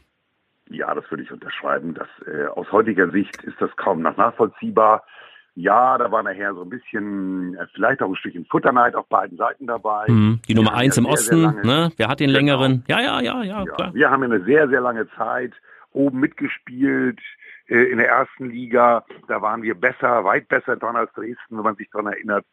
Ja, 0.71 0.93
das 0.95 1.05
würde 1.11 1.23
ich 1.23 1.31
unterschreiben. 1.31 1.95
Das, 1.95 2.09
äh, 2.27 2.47
aus 2.49 2.71
heutiger 2.73 3.11
Sicht 3.11 3.43
ist 3.45 3.55
das 3.61 3.71
kaum 3.77 4.03
noch 4.03 4.17
nachvollziehbar. 4.17 5.05
Ja, 5.59 5.97
da 5.97 6.13
war 6.13 6.23
nachher 6.23 6.53
so 6.55 6.63
ein 6.63 6.69
bisschen, 6.69 7.55
äh, 7.57 7.67
vielleicht 7.75 8.03
auch 8.03 8.09
ein 8.11 8.17
Stückchen 8.17 8.45
Futterneid 8.45 8.95
auf 8.95 9.07
beiden 9.09 9.39
Seiten 9.39 9.67
dabei. 9.67 10.05
Mhm. 10.07 10.41
Die 10.45 10.49
Wir 10.49 10.57
Nummer 10.57 10.75
eins 10.75 10.97
ja 10.97 11.01
im 11.01 11.05
sehr, 11.07 11.13
Osten, 11.15 11.37
sehr 11.37 11.47
lange- 11.47 11.67
ne? 11.67 11.93
Wer 11.97 12.09
hat 12.09 12.21
den 12.21 12.29
Genau. 12.29 12.39
längeren? 12.39 12.85
Ja, 12.89 13.01
ja, 13.01 13.21
ja, 13.23 13.43
ja, 13.43 13.65
Ja, 13.65 13.73
klar. 13.75 13.95
wir 13.95 14.11
haben 14.11 14.23
eine 14.23 14.45
sehr, 14.45 14.69
sehr 14.69 14.83
lange 14.83 15.09
Zeit 15.17 15.53
oben 15.93 16.21
mitgespielt 16.21 17.19
äh, 17.69 17.85
in 17.91 17.97
der 17.97 18.09
ersten 18.09 18.51
Liga. 18.51 19.05
Da 19.29 19.41
waren 19.41 19.63
wir 19.63 19.75
besser, 19.75 20.25
weit 20.25 20.47
besser 20.49 20.77
dran 20.77 20.95
als 20.95 21.11
Dresden, 21.15 21.57
wenn 21.57 21.65
man 21.65 21.77
sich 21.77 21.89
daran 21.91 22.13
erinnert. 22.13 22.45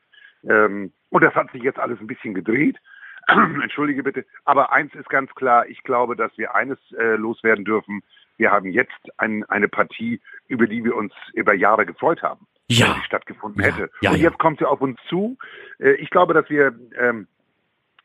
Ähm, 0.48 0.94
und 1.10 1.24
das 1.24 1.36
hat 1.36 1.52
sich 1.52 1.62
jetzt 1.62 1.80
alles 1.80 2.00
ein 2.00 2.08
bisschen 2.08 2.34
gedreht. 2.34 2.78
Entschuldige 3.28 4.02
bitte. 4.04 4.26
Aber 4.46 4.72
eins 4.72 4.94
ist 4.96 5.10
ganz 5.10 5.30
klar, 5.36 5.68
ich 5.68 5.84
glaube, 5.84 6.16
dass 6.16 6.32
wir 6.38 6.56
eines 6.56 6.80
äh, 6.98 7.16
loswerden 7.16 7.66
dürfen. 7.66 8.02
Wir 8.38 8.52
haben 8.52 8.68
jetzt 8.72 8.92
ein, 9.18 9.44
eine 9.50 9.68
Partie, 9.68 10.22
über 10.48 10.68
die 10.68 10.84
wir 10.86 10.96
uns 10.96 11.14
über 11.34 11.54
Jahre 11.54 11.86
gefreut 11.86 12.24
haben, 12.24 12.48
Ja. 12.80 13.02
stattgefunden 13.06 13.62
Ja, 13.62 13.68
hätte. 13.68 13.90
ja, 14.02 14.12
und 14.12 14.18
jetzt 14.20 14.40
kommt 14.40 14.60
sie 14.60 14.66
auf 14.66 14.82
uns 14.82 15.00
zu. 15.10 15.38
Äh, 15.80 15.94
ich 15.94 16.10
glaube, 16.10 16.34
dass 16.34 16.50
wir 16.50 16.74
ähm, 16.98 17.28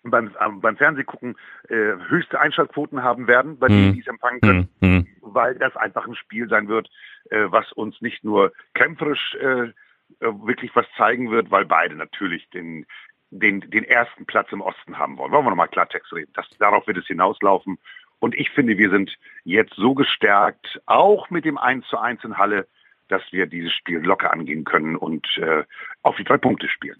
beim, 0.04 0.32
beim 0.60 0.76
Fernsehgucken 0.76 1.36
äh, 1.68 1.74
höchste 2.08 2.40
Einschaltquoten 2.40 3.02
haben 3.02 3.26
werden, 3.26 3.58
bei 3.58 3.68
denen 3.68 3.88
Mhm. 3.90 3.92
die 3.94 4.00
es 4.00 4.06
empfangen 4.06 4.40
können, 4.40 4.68
Mhm. 4.80 4.88
Mhm. 4.88 5.06
weil 5.20 5.54
das 5.56 5.76
einfach 5.76 6.06
ein 6.06 6.14
Spiel 6.14 6.48
sein 6.48 6.68
wird, 6.68 6.88
äh, 7.30 7.44
was 7.48 7.70
uns 7.72 8.00
nicht 8.00 8.24
nur 8.24 8.52
kämpferisch 8.74 9.34
äh, 9.40 9.62
äh, 9.64 9.72
wirklich 10.20 10.74
was 10.74 10.86
zeigen 10.96 11.30
wird, 11.30 11.50
weil 11.50 11.66
beide 11.66 11.94
natürlich 11.94 12.48
den, 12.50 12.86
den, 13.30 13.60
den 13.70 13.84
ersten 13.84 14.24
Platz 14.24 14.50
im 14.52 14.62
Osten 14.62 14.96
haben 14.98 15.18
wollen. 15.18 15.32
Wollen 15.32 15.44
wir 15.44 15.50
nochmal 15.50 15.68
Klartext 15.68 16.12
reden. 16.14 16.32
Das, 16.34 16.48
darauf 16.58 16.86
wird 16.86 16.96
es 16.96 17.06
hinauslaufen. 17.06 17.78
Und 18.20 18.34
ich 18.34 18.50
finde, 18.50 18.78
wir 18.78 18.90
sind 18.90 19.16
jetzt 19.44 19.74
so 19.76 19.94
gestärkt, 19.94 20.80
auch 20.86 21.28
mit 21.30 21.44
dem 21.44 21.58
1 21.58 21.86
zu 21.88 21.98
1 21.98 22.24
in 22.24 22.38
Halle, 22.38 22.66
dass 23.08 23.22
wir 23.30 23.46
dieses 23.46 23.72
Spiel 23.72 23.98
locker 23.98 24.32
angehen 24.32 24.64
können 24.64 24.96
und 24.96 25.26
äh, 25.38 25.64
auf 26.02 26.16
die 26.16 26.24
drei 26.24 26.36
Punkte 26.38 26.68
spielen. 26.68 26.96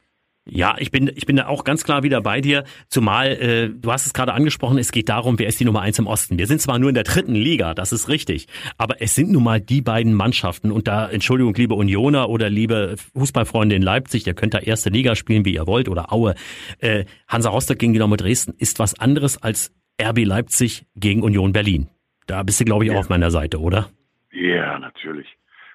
Ja, 0.51 0.77
ich 0.79 0.91
bin, 0.91 1.11
ich 1.15 1.27
bin 1.27 1.37
da 1.37 1.47
auch 1.49 1.63
ganz 1.63 1.85
klar 1.85 2.03
wieder 2.03 2.23
bei 2.23 2.41
dir. 2.41 2.65
Zumal, 2.89 3.33
äh, 3.33 3.69
du 3.69 3.93
hast 3.93 4.07
es 4.07 4.15
gerade 4.15 4.33
angesprochen, 4.33 4.79
es 4.79 4.93
geht 4.93 5.11
darum, 5.11 5.39
wer 5.39 5.47
ist 5.47 5.61
die 5.61 5.67
Nummer 5.67 5.83
eins 5.83 5.99
im 5.99 6.07
Osten. 6.07 6.39
Wir 6.39 6.47
sind 6.47 6.63
zwar 6.63 6.79
nur 6.79 6.89
in 6.89 6.95
der 6.95 7.05
dritten 7.05 7.35
Liga, 7.35 7.75
das 7.75 7.93
ist 7.93 8.09
richtig, 8.09 8.47
aber 8.79 9.03
es 9.03 9.15
sind 9.15 9.31
nun 9.31 9.45
mal 9.45 9.61
die 9.61 9.83
beiden 9.83 10.15
Mannschaften. 10.15 10.73
Und 10.73 10.89
da, 10.89 11.07
Entschuldigung, 11.11 11.53
liebe 11.55 11.75
Unioner 11.75 12.31
oder 12.31 12.49
liebe 12.49 12.95
Fußballfreunde 13.15 13.75
in 13.77 13.83
Leipzig, 13.83 14.27
ihr 14.27 14.33
könnt 14.33 14.55
da 14.55 14.59
erste 14.61 14.89
Liga 14.89 15.17
spielen, 15.17 15.45
wie 15.45 15.53
ihr 15.53 15.67
wollt, 15.67 15.87
oder 15.87 16.15
Aue. 16.15 16.35
Äh, 16.79 17.05
Hansa 17.29 17.51
Rostock 17.51 17.79
gegen 17.79 17.93
Dynamo 17.93 18.17
Dresden 18.17 18.55
ist 18.57 18.79
was 18.79 18.99
anderes 18.99 19.37
als 19.43 19.75
RB 20.03 20.25
Leipzig 20.25 20.87
gegen 20.97 21.23
Union 21.23 21.53
Berlin. 21.53 21.89
Da 22.27 22.43
bist 22.43 22.59
du, 22.59 22.65
glaube 22.65 22.85
ich, 22.87 22.91
auch 22.91 22.95
Ja. 22.95 23.01
auf 23.01 23.11
meiner 23.11 23.31
Seite, 23.31 23.61
oder? 23.61 23.91
Ja, 24.33 24.79
natürlich. 24.79 25.27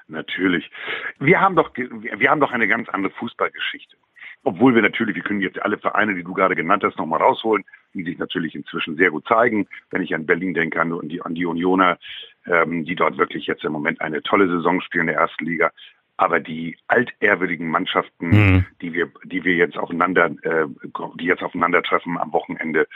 Natürlich. 0.07 0.69
Wir 1.19 1.39
haben 1.39 1.55
doch, 1.55 1.71
wir 1.75 2.29
haben 2.29 2.39
doch 2.39 2.51
eine 2.51 2.67
ganz 2.67 2.89
andere 2.89 3.13
Fußballgeschichte. 3.13 3.95
Obwohl 4.43 4.75
wir 4.75 4.81
natürlich, 4.81 5.15
wir 5.15 5.23
können 5.23 5.41
jetzt 5.41 5.61
alle 5.61 5.77
Vereine, 5.77 6.15
die 6.15 6.23
du 6.23 6.33
gerade 6.33 6.55
genannt 6.55 6.83
hast, 6.83 6.97
nochmal 6.97 7.21
rausholen, 7.21 7.63
die 7.93 8.03
sich 8.03 8.17
natürlich 8.17 8.55
inzwischen 8.55 8.97
sehr 8.97 9.11
gut 9.11 9.25
zeigen. 9.27 9.67
Wenn 9.89 10.01
ich 10.01 10.13
an 10.13 10.25
Berlin 10.25 10.53
denke, 10.53 10.81
an 10.81 11.07
die, 11.07 11.21
an 11.21 11.35
die 11.35 11.45
Unioner, 11.45 11.97
ähm, 12.45 12.83
die 12.83 12.95
dort 12.95 13.17
wirklich 13.17 13.47
jetzt 13.47 13.63
im 13.63 13.71
Moment 13.71 14.01
eine 14.01 14.21
tolle 14.21 14.47
Saison 14.47 14.81
spielen 14.81 15.07
in 15.07 15.13
der 15.13 15.21
ersten 15.21 15.45
Liga. 15.45 15.71
Aber 16.17 16.39
die 16.39 16.77
altehrwürdigen 16.87 17.69
Mannschaften, 17.69 18.27
mhm. 18.27 18.65
die 18.81 18.93
wir, 18.93 19.11
die 19.23 19.43
wir 19.45 19.55
jetzt 19.55 19.77
aufeinander, 19.77 20.25
äh, 20.43 20.65
die 21.15 21.25
jetzt 21.25 21.41
aufeinandertreffen 21.41 22.17
am 22.17 22.33
Wochenende, 22.33 22.87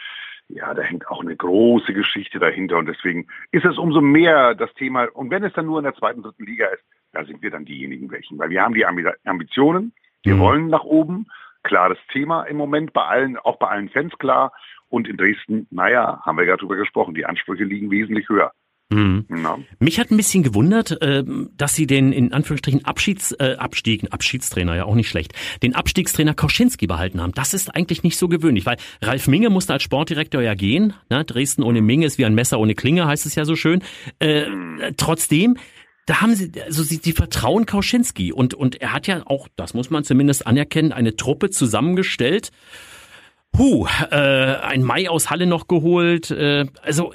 ja, 0.50 0.74
da 0.74 0.82
hängt 0.82 1.08
auch 1.08 1.22
eine 1.22 1.36
große 1.36 1.94
Geschichte 1.94 2.40
dahinter 2.40 2.78
und 2.78 2.86
deswegen 2.86 3.28
ist 3.52 3.66
es 3.66 3.78
umso 3.78 4.02
mehr 4.02 4.56
das 4.56 4.74
Thema. 4.76 5.06
Und 5.14 5.30
wenn 5.30 5.44
es 5.44 5.54
dann 5.54 5.66
nur 5.66 5.80
in 5.80 5.84
der 5.84 5.96
zweiten, 5.96 6.22
dritten 6.22 6.46
Liga 6.46 6.68
ist, 6.68 6.84
da 7.14 7.26
sind 7.26 7.42
wir 7.42 7.52
dann 7.52 7.66
diejenigen 7.66 8.12
welchen, 8.12 8.38
weil 8.38 8.50
wir 8.50 8.62
haben 8.62 8.74
die 8.74 8.86
Ambitionen, 8.86 9.94
wir 10.24 10.36
mhm. 10.36 10.40
wollen 10.40 10.68
nach 10.68 10.84
oben, 10.84 11.28
klares 11.64 11.98
Thema 12.12 12.44
im 12.44 12.58
Moment 12.58 12.94
bei 12.94 13.04
allen, 13.04 13.38
auch 13.38 13.58
bei 13.58 13.68
allen 13.68 13.90
Fans 13.90 14.18
klar. 14.18 14.54
Und 14.90 15.08
in 15.08 15.18
Dresden, 15.18 15.68
naja, 15.70 16.22
haben 16.26 16.38
wir 16.38 16.46
ja 16.46 16.56
drüber 16.56 16.78
gesprochen, 16.78 17.14
die 17.14 17.26
Ansprüche 17.26 17.66
liegen 17.66 17.92
wesentlich 17.92 18.30
höher. 18.30 18.54
Mhm. 18.90 19.26
Ja. 19.30 19.60
Mich 19.80 20.00
hat 20.00 20.12
ein 20.12 20.18
bisschen 20.18 20.44
gewundert, 20.44 21.02
äh, 21.02 21.24
dass 21.58 21.74
sie 21.74 21.88
den 21.88 22.14
in 22.14 22.32
Anführungsstrichen 22.32 22.86
Abschieds, 22.86 23.34
äh, 23.34 23.56
Abstieg, 23.58 24.06
Abschiedstrainer, 24.12 24.78
ja 24.78 24.86
auch 24.86 24.96
nicht 24.96 25.10
schlecht, 25.10 25.34
den 25.62 25.76
Abstiegstrainer 25.76 26.34
Kauschinski 26.34 26.88
behalten 26.88 27.22
haben. 27.22 27.34
Das 27.34 27.54
ist 27.54 27.76
eigentlich 27.76 28.04
nicht 28.04 28.18
so 28.18 28.30
gewöhnlich, 28.30 28.66
weil 28.66 28.78
Ralf 29.02 29.28
Minge 29.28 29.50
musste 29.50 29.74
als 29.74 29.84
Sportdirektor 29.84 30.42
ja 30.42 30.54
gehen. 30.54 30.94
Ne? 31.10 31.26
Dresden 31.26 31.64
ohne 31.64 31.82
Minge 31.82 32.06
ist 32.06 32.18
wie 32.18 32.26
ein 32.26 32.34
Messer 32.34 32.60
ohne 32.60 32.76
Klinge, 32.76 33.08
heißt 33.08 33.26
es 33.26 33.36
ja 33.36 33.44
so 33.44 33.58
schön. 33.58 33.84
Äh, 34.22 34.50
mhm. 34.50 34.80
Trotzdem, 34.96 35.58
da 36.08 36.22
haben 36.22 36.36
sie, 36.36 36.52
also 36.64 36.84
sie, 36.84 37.02
sie 37.04 37.12
vertrauen 37.12 37.66
Kauschinski 37.66 38.32
und, 38.32 38.54
und 38.54 38.82
er 38.82 38.94
hat 38.94 39.08
ja 39.08 39.24
auch, 39.28 39.50
das 39.58 39.74
muss 39.74 39.90
man 39.90 40.06
zumindest 40.06 40.48
anerkennen, 40.48 40.94
eine 40.94 41.18
Truppe 41.18 41.50
zusammengestellt. 41.50 42.52
Puh, 43.52 43.88
äh, 44.10 44.16
ein 44.16 44.84
Mai 44.84 45.10
aus 45.10 45.30
Halle 45.30 45.46
noch 45.46 45.68
geholt. 45.68 46.32
Äh, 46.32 46.66
also 46.82 47.14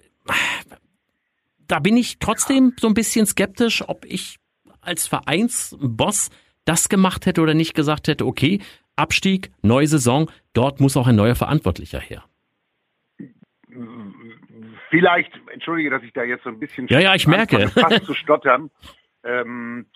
da 1.67 1.79
bin 1.79 1.97
ich 1.97 2.19
trotzdem 2.19 2.75
so 2.79 2.87
ein 2.87 2.93
bisschen 2.93 3.25
skeptisch, 3.25 3.83
ob 3.89 4.05
ich 4.05 4.37
als 4.83 5.07
Vereinsboss 5.07 6.29
das 6.67 6.91
gemacht 6.91 7.25
hätte 7.25 7.41
oder 7.41 7.55
nicht 7.55 7.75
gesagt 7.75 8.09
hätte, 8.09 8.27
okay, 8.27 8.61
Abstieg, 8.95 9.53
neue 9.63 9.87
Saison, 9.87 10.31
dort 10.53 10.81
muss 10.81 10.99
auch 10.99 11.07
ein 11.07 11.17
neuer 11.17 11.35
Verantwortlicher 11.35 11.99
her. 11.99 12.25
Vielleicht, 14.93 15.33
entschuldige, 15.51 15.89
dass 15.89 16.03
ich 16.03 16.13
da 16.13 16.23
jetzt 16.23 16.45
so 16.45 16.51
ein 16.51 16.59
bisschen 16.59 16.87
ja, 16.89 17.01
ja, 17.01 17.15
ich 17.15 17.27
merke. 17.27 17.67
fast 17.69 18.05
zu 18.05 18.13
stottern. 18.13 18.71
Ähm, 19.25 19.87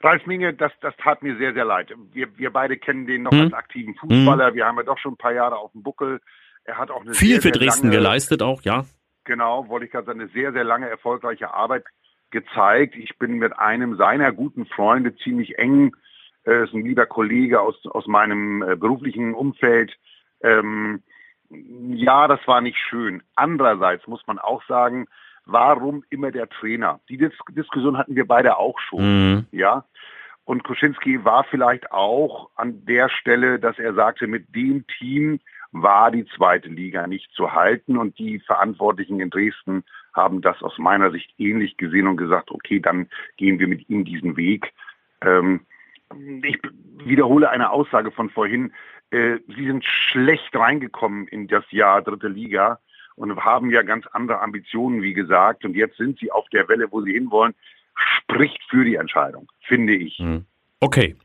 Ralf 0.00 0.24
Minge, 0.24 0.54
das, 0.54 0.72
das 0.80 0.96
tat 0.96 1.22
mir 1.22 1.36
sehr, 1.36 1.52
sehr 1.52 1.66
leid. 1.66 1.92
Wir, 2.14 2.28
wir 2.38 2.50
beide 2.50 2.78
kennen 2.78 3.06
den 3.06 3.24
noch 3.24 3.32
hm. 3.32 3.42
als 3.42 3.52
aktiven 3.52 3.94
Fußballer. 3.96 4.48
Hm. 4.48 4.54
Wir 4.54 4.64
haben 4.64 4.78
ja 4.78 4.84
doch 4.84 4.96
schon 4.96 5.12
ein 5.12 5.18
paar 5.18 5.34
Jahre 5.34 5.58
auf 5.58 5.70
dem 5.72 5.82
Buckel. 5.82 6.22
Er 6.64 6.78
hat 6.78 6.90
auch 6.90 7.02
eine 7.02 7.12
viel 7.12 7.42
sehr, 7.42 7.42
für 7.42 7.50
Dresden 7.50 7.88
lange, 7.88 7.98
geleistet 7.98 8.40
auch, 8.40 8.62
ja. 8.62 8.86
Genau, 9.24 9.68
wollte 9.68 9.84
ich 9.84 9.92
gerade 9.92 10.06
sagen, 10.06 10.20
eine 10.22 10.30
sehr, 10.30 10.54
sehr 10.54 10.64
lange 10.64 10.88
erfolgreiche 10.88 11.52
Arbeit 11.52 11.84
gezeigt. 12.30 12.96
Ich 12.96 13.18
bin 13.18 13.34
mit 13.34 13.58
einem 13.58 13.98
seiner 13.98 14.32
guten 14.32 14.64
Freunde 14.64 15.14
ziemlich 15.16 15.58
eng, 15.58 15.94
äh, 16.46 16.64
ist 16.64 16.72
ein 16.72 16.86
lieber 16.86 17.04
Kollege 17.04 17.60
aus, 17.60 17.84
aus 17.84 18.06
meinem 18.06 18.62
äh, 18.62 18.76
beruflichen 18.76 19.34
Umfeld. 19.34 19.92
Ähm, 20.40 21.02
ja, 21.50 22.28
das 22.28 22.40
war 22.46 22.60
nicht 22.60 22.78
schön. 22.78 23.22
Andererseits 23.34 24.06
muss 24.06 24.26
man 24.26 24.38
auch 24.38 24.62
sagen, 24.66 25.06
warum 25.44 26.04
immer 26.10 26.30
der 26.30 26.48
Trainer? 26.48 27.00
Die 27.08 27.16
Dis 27.16 27.32
Diskussion 27.50 27.96
hatten 27.96 28.16
wir 28.16 28.26
beide 28.26 28.58
auch 28.58 28.78
schon, 28.80 29.32
mhm. 29.34 29.46
ja. 29.52 29.84
Und 30.44 30.62
Kuschinski 30.62 31.24
war 31.24 31.44
vielleicht 31.44 31.90
auch 31.90 32.50
an 32.54 32.84
der 32.84 33.08
Stelle, 33.08 33.58
dass 33.58 33.78
er 33.80 33.94
sagte, 33.94 34.28
mit 34.28 34.54
dem 34.54 34.86
Team 34.86 35.40
war 35.72 36.12
die 36.12 36.24
zweite 36.36 36.68
Liga 36.68 37.06
nicht 37.08 37.32
zu 37.32 37.52
halten 37.52 37.96
und 37.96 38.18
die 38.18 38.38
Verantwortlichen 38.38 39.20
in 39.20 39.30
Dresden 39.30 39.84
haben 40.14 40.40
das 40.40 40.62
aus 40.62 40.78
meiner 40.78 41.10
Sicht 41.10 41.32
ähnlich 41.38 41.76
gesehen 41.76 42.06
und 42.06 42.16
gesagt, 42.16 42.50
okay, 42.50 42.80
dann 42.80 43.08
gehen 43.36 43.58
wir 43.58 43.66
mit 43.66 43.88
ihm 43.90 44.04
diesen 44.04 44.36
Weg. 44.36 44.72
Ähm, 45.20 45.66
ich 46.42 46.58
wiederhole 47.04 47.50
eine 47.50 47.70
Aussage 47.70 48.10
von 48.10 48.30
vorhin. 48.30 48.72
Äh, 49.10 49.38
sie 49.48 49.66
sind 49.66 49.84
schlecht 49.84 50.54
reingekommen 50.54 51.26
in 51.28 51.48
das 51.48 51.64
Jahr 51.70 52.02
dritte 52.02 52.28
Liga 52.28 52.80
und 53.14 53.36
haben 53.44 53.70
ja 53.70 53.82
ganz 53.82 54.06
andere 54.12 54.40
Ambitionen, 54.40 55.02
wie 55.02 55.14
gesagt. 55.14 55.64
Und 55.64 55.74
jetzt 55.74 55.96
sind 55.96 56.18
sie 56.18 56.30
auf 56.30 56.48
der 56.50 56.68
Welle, 56.68 56.90
wo 56.90 57.02
sie 57.02 57.12
hinwollen. 57.12 57.54
Spricht 57.94 58.60
für 58.68 58.84
die 58.84 58.96
Entscheidung, 58.96 59.50
finde 59.62 59.94
ich. 59.94 60.18
Hm. 60.18 60.44
Okay. 60.80 61.16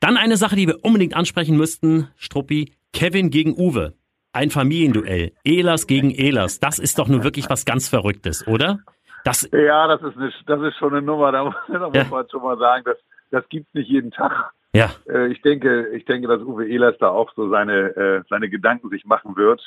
Dann 0.00 0.16
eine 0.16 0.36
Sache, 0.36 0.56
die 0.56 0.66
wir 0.66 0.84
unbedingt 0.84 1.14
ansprechen 1.14 1.56
müssten, 1.56 2.08
Struppi. 2.16 2.72
Kevin 2.92 3.30
gegen 3.30 3.54
Uwe. 3.56 3.94
Ein 4.32 4.50
Familienduell. 4.50 5.32
Elas 5.44 5.86
gegen 5.86 6.10
Elas. 6.10 6.60
Das 6.60 6.78
ist 6.78 6.98
doch 6.98 7.08
nur 7.08 7.24
wirklich 7.24 7.48
was 7.48 7.64
ganz 7.64 7.88
Verrücktes, 7.88 8.46
oder? 8.46 8.80
Das 9.24 9.48
ja, 9.52 9.86
das 9.86 10.02
ist, 10.02 10.16
eine, 10.16 10.32
das 10.46 10.62
ist 10.62 10.76
schon 10.76 10.92
eine 10.92 11.02
Nummer. 11.02 11.32
Da, 11.32 11.54
da 11.68 11.88
muss 11.88 11.96
ja. 11.96 12.04
man 12.04 12.28
schon 12.30 12.42
mal 12.42 12.58
sagen, 12.58 12.84
das, 12.84 12.96
das 13.30 13.48
gibt's 13.48 13.72
nicht 13.74 13.88
jeden 13.88 14.10
Tag. 14.10 14.52
Ja. 14.72 14.90
Äh, 15.08 15.28
ich 15.28 15.42
denke, 15.42 15.88
ich 15.88 16.04
denke, 16.04 16.28
dass 16.28 16.42
Uwe 16.42 16.68
Elas 16.68 16.96
da 16.98 17.08
auch 17.08 17.32
so 17.34 17.48
seine, 17.50 17.96
äh, 17.96 18.22
seine 18.28 18.48
Gedanken 18.48 18.88
sich 18.90 19.04
machen 19.04 19.36
wird, 19.36 19.62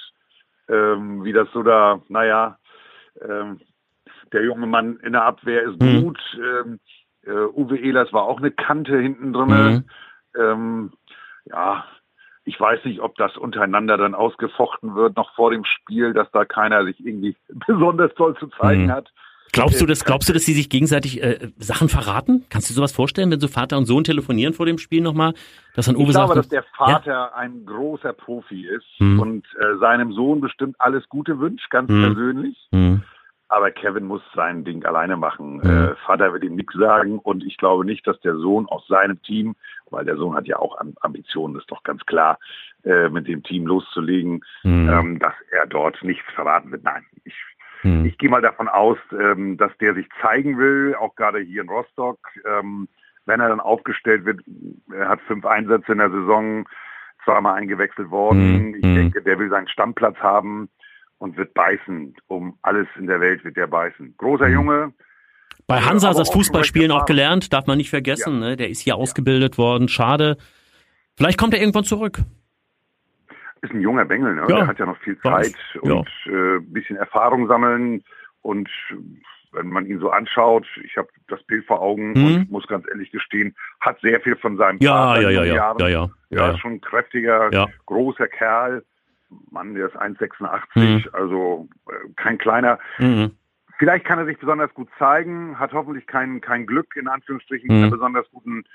ähm, 0.69 1.23
wie 1.23 1.33
das 1.33 1.49
so 1.53 1.63
da, 1.63 2.01
naja, 2.07 2.57
ähm, 3.21 3.59
der 4.31 4.43
junge 4.43 4.67
Mann 4.67 4.97
in 5.03 5.13
der 5.13 5.25
Abwehr 5.25 5.63
ist 5.63 5.81
mhm. 5.81 6.03
gut. 6.03 6.19
Ähm, 6.37 6.79
äh, 7.25 7.31
Uwe 7.31 7.79
Elas 7.79 8.13
war 8.13 8.23
auch 8.23 8.39
eine 8.39 8.51
Kante 8.51 8.97
hinten 8.97 9.33
drin. 9.33 9.47
Mhm. 9.47 9.83
Ähm, 10.39 10.91
ja, 11.45 11.85
ich 12.45 12.59
weiß 12.59 12.83
nicht, 12.85 12.99
ob 12.99 13.15
das 13.15 13.37
untereinander 13.37 13.97
dann 13.97 14.15
ausgefochten 14.15 14.95
wird, 14.95 15.15
noch 15.15 15.33
vor 15.35 15.51
dem 15.51 15.63
Spiel, 15.65 16.13
dass 16.13 16.29
da 16.31 16.45
keiner 16.45 16.83
sich 16.85 17.05
irgendwie 17.05 17.35
besonders 17.67 18.13
toll 18.15 18.35
zu 18.37 18.47
zeigen 18.47 18.85
mhm. 18.85 18.91
hat. 18.91 19.11
Glaubst 19.53 19.79
du, 19.79 19.85
das, 19.85 20.03
glaubst 20.03 20.27
du, 20.27 20.33
dass 20.33 20.43
sie 20.43 20.53
sich 20.53 20.67
gegenseitig 20.67 21.21
äh, 21.21 21.51
Sachen 21.57 21.87
verraten? 21.87 22.43
Kannst 22.49 22.69
du 22.69 22.73
dir 22.73 22.77
sowas 22.77 22.91
vorstellen, 22.91 23.29
wenn 23.29 23.39
so 23.39 23.47
Vater 23.47 23.77
und 23.77 23.85
Sohn 23.85 24.03
telefonieren 24.03 24.53
vor 24.53 24.65
dem 24.65 24.79
Spiel 24.79 25.01
nochmal? 25.01 25.33
Dass 25.75 25.85
dann 25.85 25.95
Uwe 25.95 26.05
ich 26.05 26.09
glaube, 26.09 26.33
sagt, 26.33 26.37
dass 26.39 26.49
der 26.49 26.63
Vater 26.75 27.11
ja? 27.11 27.33
ein 27.35 27.63
großer 27.65 28.13
Profi 28.13 28.65
ist 28.67 28.99
mhm. 28.99 29.19
und 29.19 29.45
äh, 29.59 29.77
seinem 29.79 30.11
Sohn 30.11 30.41
bestimmt 30.41 30.75
alles 30.79 31.07
Gute 31.07 31.39
wünscht, 31.39 31.69
ganz 31.69 31.89
mhm. 31.89 32.01
persönlich. 32.01 32.57
Mhm. 32.71 33.03
Aber 33.47 33.69
Kevin 33.69 34.05
muss 34.05 34.23
sein 34.33 34.63
Ding 34.65 34.83
alleine 34.83 35.17
machen. 35.17 35.57
Mhm. 35.57 35.69
Äh, 35.69 35.95
Vater 36.07 36.33
wird 36.33 36.43
ihm 36.43 36.55
nichts 36.55 36.73
sagen 36.73 37.19
und 37.19 37.43
ich 37.43 37.57
glaube 37.57 37.85
nicht, 37.85 38.07
dass 38.07 38.19
der 38.21 38.35
Sohn 38.37 38.65
aus 38.65 38.87
seinem 38.87 39.21
Team, 39.21 39.55
weil 39.91 40.03
der 40.03 40.17
Sohn 40.17 40.33
hat 40.33 40.47
ja 40.47 40.57
auch 40.57 40.75
Ambitionen, 41.01 41.57
ist 41.57 41.69
doch 41.69 41.83
ganz 41.83 42.03
klar, 42.07 42.39
äh, 42.83 43.09
mit 43.09 43.27
dem 43.27 43.43
Team 43.43 43.67
loszulegen, 43.67 44.43
mhm. 44.63 44.89
ähm, 44.89 45.19
dass 45.19 45.35
er 45.51 45.67
dort 45.67 46.01
nichts 46.03 46.25
verraten 46.33 46.71
wird. 46.71 46.83
Nein, 46.83 47.05
ich, 47.23 47.35
mhm. 47.83 48.05
ich 48.05 48.17
gehe 48.17 48.29
mal 48.29 48.41
davon 48.41 48.67
aus, 48.67 48.97
ähm, 49.11 49.57
dass 49.57 49.71
der 49.79 49.93
sich 49.93 50.07
zeigen 50.21 50.57
will, 50.57 50.95
auch 50.99 51.15
gerade 51.15 51.39
hier 51.39 51.61
in 51.61 51.69
Rostock. 51.69 52.19
Ähm, 52.45 52.87
wenn 53.25 53.39
er 53.39 53.49
dann 53.49 53.59
aufgestellt 53.59 54.25
wird, 54.25 54.41
er 54.91 55.07
hat 55.07 55.21
fünf 55.21 55.45
Einsätze 55.45 55.93
in 55.93 55.99
der 55.99 56.11
Saison, 56.11 56.67
zweimal 57.23 57.55
eingewechselt 57.55 58.11
worden. 58.11 58.69
Mhm. 58.69 58.75
Ich 58.75 58.83
mhm. 58.83 58.95
denke, 58.95 59.21
der 59.21 59.39
will 59.39 59.49
seinen 59.49 59.67
Stammplatz 59.67 60.17
haben 60.17 60.69
und 61.17 61.37
wird 61.37 61.53
beißen. 61.53 62.15
Um 62.27 62.57
alles 62.61 62.87
in 62.97 63.07
der 63.07 63.21
Welt 63.21 63.43
wird 63.43 63.57
der 63.57 63.67
beißen. 63.67 64.15
Großer 64.17 64.47
mhm. 64.47 64.53
Junge. 64.53 64.93
Bei 65.67 65.79
Hansa 65.79 66.11
äh, 66.11 66.15
das 66.15 66.31
Fußballspielen 66.31 66.91
auch 66.91 67.05
gelernt, 67.05 67.53
darf 67.53 67.67
man 67.67 67.77
nicht 67.77 67.89
vergessen. 67.89 68.41
Ja. 68.41 68.49
Ne? 68.49 68.57
Der 68.57 68.69
ist 68.69 68.81
hier 68.81 68.93
ja. 68.93 68.99
ausgebildet 68.99 69.57
worden. 69.57 69.87
Schade. 69.87 70.37
Vielleicht 71.15 71.39
kommt 71.39 71.53
er 71.53 71.61
irgendwann 71.61 71.83
zurück. 71.83 72.19
Ist 73.63 73.73
ein 73.73 73.79
junger 73.79 74.03
Bengel, 74.03 74.35
ne? 74.35 74.41
Ja. 74.41 74.57
Der 74.57 74.67
hat 74.67 74.77
ja 74.77 74.85
noch 74.85 74.97
viel 74.97 75.17
Zeit 75.19 75.55
und 75.79 76.07
äh, 76.25 76.59
bisschen 76.59 76.97
Erfahrung 76.97 77.47
sammeln. 77.47 78.03
Und 78.41 78.69
wenn 79.53 79.69
man 79.69 79.85
ihn 79.85 79.99
so 79.99 80.09
anschaut, 80.09 80.67
ich 80.83 80.97
habe 80.97 81.07
das 81.29 81.41
Bild 81.43 81.65
vor 81.65 81.81
Augen 81.81 82.11
mhm. 82.11 82.25
und 82.25 82.51
muss 82.51 82.67
ganz 82.67 82.85
ehrlich 82.89 83.09
gestehen, 83.11 83.55
hat 83.79 84.01
sehr 84.01 84.19
viel 84.19 84.35
von 84.35 84.57
seinem 84.57 84.79
ja, 84.81 84.91
Vater 84.91 85.21
ja, 85.21 85.29
ja, 85.29 85.43
ja, 85.43 85.55
ja, 85.55 85.75
ja, 85.79 85.87
ja, 85.87 86.09
ja, 86.29 86.47
ja. 86.51 86.57
schon 86.57 86.73
ein 86.73 86.81
kräftiger, 86.81 87.53
ja. 87.53 87.67
großer 87.85 88.27
Kerl. 88.27 88.83
Mann, 89.49 89.73
der 89.73 89.87
ist 89.87 89.95
1,86, 89.95 90.59
mhm. 90.75 91.03
also 91.13 91.69
äh, 91.87 91.93
kein 92.17 92.37
kleiner. 92.37 92.79
Mhm. 92.99 93.31
Vielleicht 93.79 94.05
kann 94.05 94.19
er 94.19 94.25
sich 94.25 94.37
besonders 94.37 94.73
gut 94.73 94.89
zeigen, 94.99 95.57
hat 95.57 95.71
hoffentlich 95.71 96.05
kein, 96.05 96.41
kein 96.41 96.67
Glück, 96.67 96.97
in 96.97 97.07
Anführungsstrichen, 97.07 97.67
mhm. 97.69 97.75
mit 97.75 97.83
einer 97.83 97.91
besonders 97.95 98.29
guten 98.31 98.65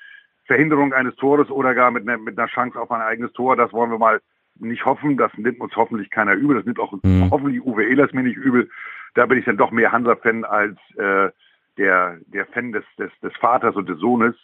Verhinderung 0.47 0.95
eines 0.95 1.15
Tores 1.17 1.51
oder 1.51 1.75
gar 1.75 1.91
mit 1.91 2.09
einer, 2.09 2.19
mit 2.19 2.39
einer 2.39 2.49
Chance 2.49 2.81
auf 2.81 2.91
ein 2.91 3.03
eigenes 3.03 3.33
Tor. 3.35 3.55
Das 3.55 3.73
wollen 3.73 3.91
wir 3.91 3.99
mal 3.99 4.21
nicht 4.61 4.85
hoffen. 4.85 5.17
Das 5.17 5.33
nimmt 5.37 5.61
uns 5.61 5.75
hoffentlich 5.77 6.11
keiner 6.11 6.35
übel. 6.35 6.57
Das 6.57 6.65
nimmt 6.65 6.79
auch 6.79 6.93
mhm. 7.03 7.31
hoffentlich 7.31 7.65
Uwe 7.65 7.85
Ehlers 7.85 8.13
mir 8.13 8.23
nicht 8.23 8.37
übel. 8.37 8.71
Da 9.15 9.27
bin 9.27 9.39
ich 9.39 9.45
dann 9.45 9.57
doch 9.57 9.71
mehr 9.71 9.93
Hansa-Fan 9.93 10.45
als 10.45 10.79
äh, 10.97 11.31
der, 11.77 12.19
der 12.27 12.47
Fan 12.47 12.73
des, 12.73 12.85
des, 12.99 13.11
des 13.23 13.33
Vaters 13.37 13.77
und 13.77 13.89
des 13.89 13.99
Sohnes. 13.99 14.35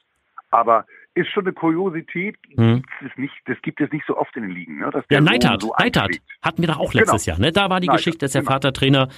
Aber 0.51 0.87
ist 1.15 1.31
schon 1.31 1.45
eine 1.45 1.53
Kuriosität. 1.53 2.37
Hm. 2.57 2.83
Das, 3.01 3.11
ist 3.11 3.19
nicht, 3.19 3.35
das 3.47 3.57
gibt 3.63 3.81
es 3.81 3.91
nicht 3.93 4.05
so 4.07 4.17
oft 4.17 4.37
in 4.37 4.43
den 4.43 4.53
Ligen. 4.53 4.79
Ne? 4.79 4.91
ja, 5.11 5.21
Neidhardt, 5.21 5.63
so 5.63 5.75
Neidhardt 5.79 6.19
hatten 6.43 6.63
wir 6.63 6.69
doch 6.69 6.79
auch 6.79 6.93
letztes 6.93 7.25
genau. 7.25 7.37
Jahr. 7.37 7.47
Ne? 7.47 7.53
Da 7.53 7.71
war 7.71 7.81
die 7.81 7.87
Neidhardt, 7.87 7.99
Geschichte, 7.99 8.25
dass 8.25 8.33
der 8.33 8.43
genau. 8.43 8.53
Vater 8.53 8.73
Trainer 8.73 9.09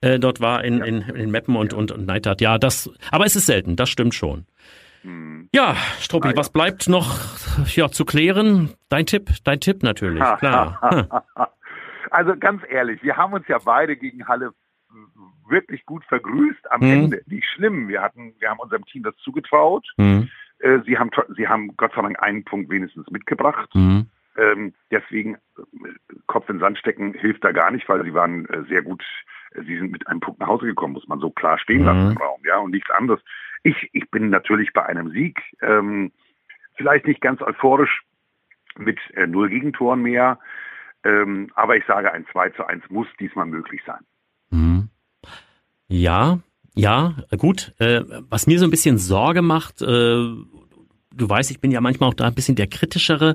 äh, 0.00 0.18
dort 0.18 0.40
war 0.40 0.64
in, 0.64 0.78
ja. 0.78 0.84
in, 0.84 1.02
in 1.02 1.30
Meppen 1.30 1.56
und, 1.56 1.72
ja. 1.72 1.78
und, 1.78 1.90
und 1.92 2.06
Neidhardt. 2.06 2.40
Ja, 2.40 2.58
das, 2.58 2.90
aber 3.10 3.24
es 3.24 3.36
ist 3.36 3.46
selten, 3.46 3.76
das 3.76 3.88
stimmt 3.88 4.14
schon. 4.14 4.46
Hm. 5.06 5.48
Ja, 5.54 5.74
Struppi, 6.00 6.28
ah, 6.28 6.32
was 6.36 6.52
bleibt 6.52 6.88
noch 6.88 7.16
ja, 7.74 7.88
zu 7.88 8.04
klären? 8.04 8.70
Dein 8.88 9.06
Tipp, 9.06 9.30
dein 9.44 9.60
Tipp 9.60 9.82
natürlich, 9.82 10.22
klar. 10.38 11.24
also 12.10 12.36
ganz 12.36 12.62
ehrlich, 12.68 13.02
wir 13.02 13.16
haben 13.16 13.32
uns 13.32 13.46
ja 13.48 13.58
beide 13.64 13.96
gegen 13.96 14.26
Halle 14.26 14.52
wirklich 15.48 15.84
gut 15.86 16.04
vergrüßt 16.06 16.70
am 16.72 16.80
Mhm. 16.80 16.90
Ende. 16.90 17.22
Nicht 17.26 17.46
schlimm. 17.54 17.86
Wir 17.88 18.02
hatten, 18.02 18.34
wir 18.40 18.50
haben 18.50 18.58
unserem 18.58 18.84
Team 18.86 19.04
das 19.04 19.14
zugetraut. 19.18 19.86
Äh, 19.96 20.78
sie 20.86 20.98
haben, 20.98 21.10
sie 21.36 21.46
haben 21.46 21.76
Gott 21.76 21.92
sei 21.94 22.02
Dank 22.02 22.20
einen 22.22 22.44
Punkt 22.44 22.68
wenigstens 22.70 23.08
mitgebracht. 23.10 23.68
Mhm. 23.74 24.06
Ähm, 24.38 24.74
deswegen 24.90 25.34
äh, 25.36 25.38
Kopf 26.26 26.48
in 26.48 26.58
Sand 26.58 26.78
stecken 26.78 27.14
hilft 27.14 27.44
da 27.44 27.52
gar 27.52 27.70
nicht, 27.70 27.88
weil 27.88 28.02
sie 28.04 28.12
waren 28.14 28.46
äh, 28.48 28.64
sehr 28.68 28.82
gut. 28.82 29.02
äh, 29.52 29.62
Sie 29.62 29.76
sind 29.78 29.92
mit 29.92 30.06
einem 30.08 30.20
Punkt 30.20 30.40
nach 30.40 30.48
Hause 30.48 30.66
gekommen, 30.66 30.94
muss 30.94 31.06
man 31.08 31.20
so 31.20 31.30
klar 31.30 31.58
stehen 31.58 31.84
lassen 31.84 32.06
Mhm. 32.06 32.10
im 32.12 32.16
Raum, 32.18 32.40
ja, 32.44 32.56
und 32.58 32.70
nichts 32.72 32.90
anderes. 32.90 33.20
Ich, 33.66 33.90
ich 33.92 34.08
bin 34.12 34.30
natürlich 34.30 34.72
bei 34.72 34.86
einem 34.86 35.10
Sieg, 35.10 35.40
ähm, 35.60 36.12
vielleicht 36.76 37.04
nicht 37.08 37.20
ganz 37.20 37.42
euphorisch 37.42 38.02
mit 38.78 38.96
äh, 39.14 39.26
null 39.26 39.48
Gegentoren 39.48 40.02
mehr, 40.02 40.38
ähm, 41.02 41.50
aber 41.56 41.76
ich 41.76 41.84
sage, 41.84 42.12
ein 42.12 42.26
2 42.30 42.50
zu 42.50 42.64
1 42.64 42.84
muss 42.90 43.08
diesmal 43.18 43.46
möglich 43.46 43.80
sein. 43.84 44.04
Mhm. 44.50 44.88
Ja, 45.88 46.38
ja, 46.76 47.16
gut. 47.36 47.74
Äh, 47.78 48.02
was 48.30 48.46
mir 48.46 48.60
so 48.60 48.66
ein 48.66 48.70
bisschen 48.70 48.98
Sorge 48.98 49.42
macht, 49.42 49.82
äh, 49.82 49.84
du 49.84 51.28
weißt, 51.28 51.50
ich 51.50 51.60
bin 51.60 51.72
ja 51.72 51.80
manchmal 51.80 52.10
auch 52.10 52.14
da 52.14 52.26
ein 52.26 52.34
bisschen 52.34 52.54
der 52.54 52.68
kritischere, 52.68 53.34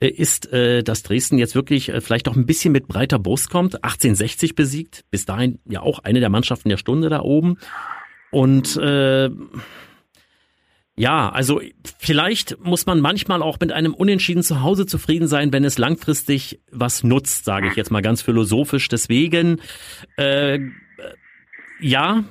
äh, 0.00 0.08
ist, 0.08 0.52
äh, 0.52 0.82
dass 0.82 1.04
Dresden 1.04 1.38
jetzt 1.38 1.54
wirklich 1.54 1.90
äh, 1.90 2.00
vielleicht 2.00 2.28
auch 2.28 2.34
ein 2.34 2.46
bisschen 2.46 2.72
mit 2.72 2.88
breiter 2.88 3.20
Brust 3.20 3.48
kommt. 3.48 3.76
1860 3.84 4.56
besiegt, 4.56 5.04
bis 5.12 5.24
dahin 5.24 5.60
ja 5.66 5.82
auch 5.82 6.00
eine 6.00 6.18
der 6.18 6.30
Mannschaften 6.30 6.68
der 6.68 6.78
Stunde 6.78 7.10
da 7.10 7.20
oben. 7.20 7.58
Und 8.30 8.76
äh, 8.76 9.30
ja, 10.98 11.28
also 11.28 11.60
vielleicht 11.98 12.58
muss 12.64 12.84
man 12.84 13.00
manchmal 13.00 13.40
auch 13.40 13.58
mit 13.60 13.70
einem 13.70 13.94
Unentschieden 13.94 14.42
zu 14.42 14.62
Hause 14.62 14.84
zufrieden 14.84 15.28
sein, 15.28 15.52
wenn 15.52 15.64
es 15.64 15.78
langfristig 15.78 16.60
was 16.72 17.04
nutzt, 17.04 17.44
sage 17.44 17.68
ich 17.68 17.76
jetzt 17.76 17.92
mal 17.92 18.02
ganz 18.02 18.20
philosophisch. 18.20 18.88
Deswegen, 18.88 19.60
äh, 20.16 20.58
ja, 21.80 22.24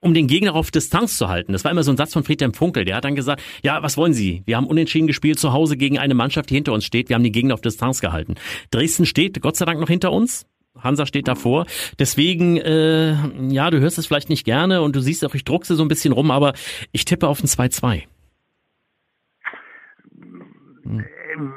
um 0.00 0.12
den 0.12 0.26
Gegner 0.26 0.54
auf 0.54 0.70
Distanz 0.70 1.16
zu 1.16 1.28
halten. 1.28 1.52
Das 1.52 1.64
war 1.64 1.70
immer 1.70 1.84
so 1.84 1.92
ein 1.92 1.96
Satz 1.96 2.12
von 2.12 2.24
Friedhelm 2.24 2.52
Funkel. 2.52 2.84
Der 2.84 2.96
hat 2.96 3.04
dann 3.04 3.14
gesagt, 3.14 3.40
ja, 3.62 3.82
was 3.82 3.96
wollen 3.96 4.12
Sie? 4.12 4.42
Wir 4.44 4.56
haben 4.56 4.66
unentschieden 4.66 5.06
gespielt 5.06 5.38
zu 5.38 5.52
Hause 5.52 5.76
gegen 5.78 5.98
eine 5.98 6.14
Mannschaft, 6.14 6.50
die 6.50 6.54
hinter 6.54 6.72
uns 6.72 6.84
steht. 6.84 7.08
Wir 7.08 7.14
haben 7.14 7.22
den 7.22 7.32
Gegner 7.32 7.54
auf 7.54 7.60
Distanz 7.62 8.00
gehalten. 8.00 8.34
Dresden 8.70 9.06
steht 9.06 9.40
Gott 9.40 9.56
sei 9.56 9.64
Dank 9.64 9.80
noch 9.80 9.88
hinter 9.88 10.12
uns. 10.12 10.44
Hansa 10.78 11.06
steht 11.06 11.28
davor. 11.28 11.66
Deswegen, 11.98 12.56
äh, 12.56 13.12
ja, 13.48 13.70
du 13.70 13.80
hörst 13.80 13.98
es 13.98 14.06
vielleicht 14.06 14.28
nicht 14.30 14.44
gerne 14.44 14.82
und 14.82 14.96
du 14.96 15.00
siehst 15.00 15.24
auch, 15.24 15.34
ich 15.34 15.44
druckse 15.44 15.74
so 15.74 15.82
ein 15.84 15.88
bisschen 15.88 16.12
rum, 16.12 16.30
aber 16.30 16.54
ich 16.92 17.04
tippe 17.04 17.28
auf 17.28 17.40
ein 17.42 17.46
2-2. 17.46 18.04
Ähm, 20.84 21.54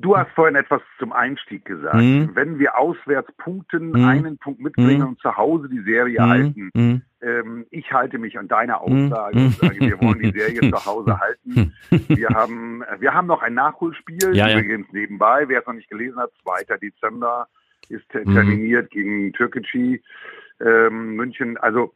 Du 0.00 0.16
hast 0.16 0.30
vorhin 0.36 0.54
etwas 0.54 0.80
zum 1.00 1.12
Einstieg 1.12 1.64
gesagt. 1.64 1.96
Mhm. 1.96 2.30
Wenn 2.34 2.60
wir 2.60 2.78
auswärts 2.78 3.32
punkten, 3.36 3.88
Mhm. 3.88 4.04
einen 4.04 4.38
Punkt 4.38 4.60
mitbringen 4.60 5.00
Mhm. 5.00 5.08
und 5.08 5.18
zu 5.20 5.36
Hause 5.36 5.68
die 5.68 5.80
Serie 5.80 6.20
Mhm, 6.22 6.28
halten, 6.28 6.70
mhm, 6.72 7.02
ähm, 7.20 7.66
ich 7.70 7.90
halte 7.92 8.18
mich 8.18 8.38
an 8.38 8.46
deine 8.46 8.74
Mhm. 8.74 8.78
Aussage 9.10 9.38
und 9.38 9.56
sage, 9.56 9.80
wir 9.80 10.00
wollen 10.00 10.20
die 10.20 10.30
Serie 10.38 10.70
zu 10.70 10.86
Hause 10.86 11.18
halten. 11.20 11.72
Wir 11.90 12.28
haben, 12.28 12.82
äh, 12.82 13.00
wir 13.00 13.12
haben 13.12 13.26
noch 13.26 13.42
ein 13.42 13.54
Nachholspiel, 13.54 14.36
Ja, 14.36 14.46
ja. 14.46 14.60
übrigens 14.60 14.86
nebenbei, 14.92 15.48
wer 15.48 15.60
es 15.62 15.66
noch 15.66 15.74
nicht 15.74 15.90
gelesen 15.90 16.18
hat, 16.18 16.30
2. 16.44 16.76
Dezember 16.78 17.48
ist 17.88 18.14
äh, 18.14 18.24
Mhm. 18.24 18.34
terminiert 18.34 18.90
gegen 18.90 19.32
Türkgücü 19.32 20.00
ähm, 20.60 21.16
München. 21.16 21.56
Also 21.58 21.94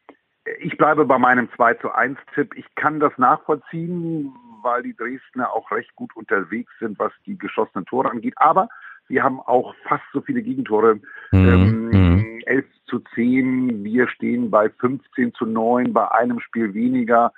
ich 0.60 0.76
bleibe 0.76 1.04
bei 1.04 1.18
meinem 1.18 1.48
2 1.54 1.74
zu 1.74 1.92
1 1.92 2.18
Tipp. 2.34 2.54
Ich 2.56 2.66
kann 2.74 3.00
das 3.00 3.16
nachvollziehen, 3.16 4.32
weil 4.62 4.82
die 4.82 4.96
Dresdner 4.96 5.52
auch 5.52 5.70
recht 5.70 5.94
gut 5.94 6.14
unterwegs 6.16 6.72
sind, 6.80 6.98
was 6.98 7.12
die 7.26 7.38
geschossenen 7.38 7.86
Tore 7.86 8.10
angeht. 8.10 8.34
Aber 8.36 8.68
wir 9.08 9.22
haben 9.22 9.40
auch 9.40 9.74
fast 9.88 10.04
so 10.12 10.20
viele 10.20 10.42
Gegentore. 10.42 11.00
Ähm, 11.32 11.88
mhm. 11.90 12.40
11 12.46 12.64
zu 12.86 12.98
10, 13.14 13.84
wir 13.84 14.08
stehen 14.08 14.50
bei 14.50 14.68
15 14.68 15.34
zu 15.34 15.46
9, 15.46 15.92
bei 15.92 16.10
einem 16.12 16.40
Spiel 16.40 16.74
weniger. 16.74 17.32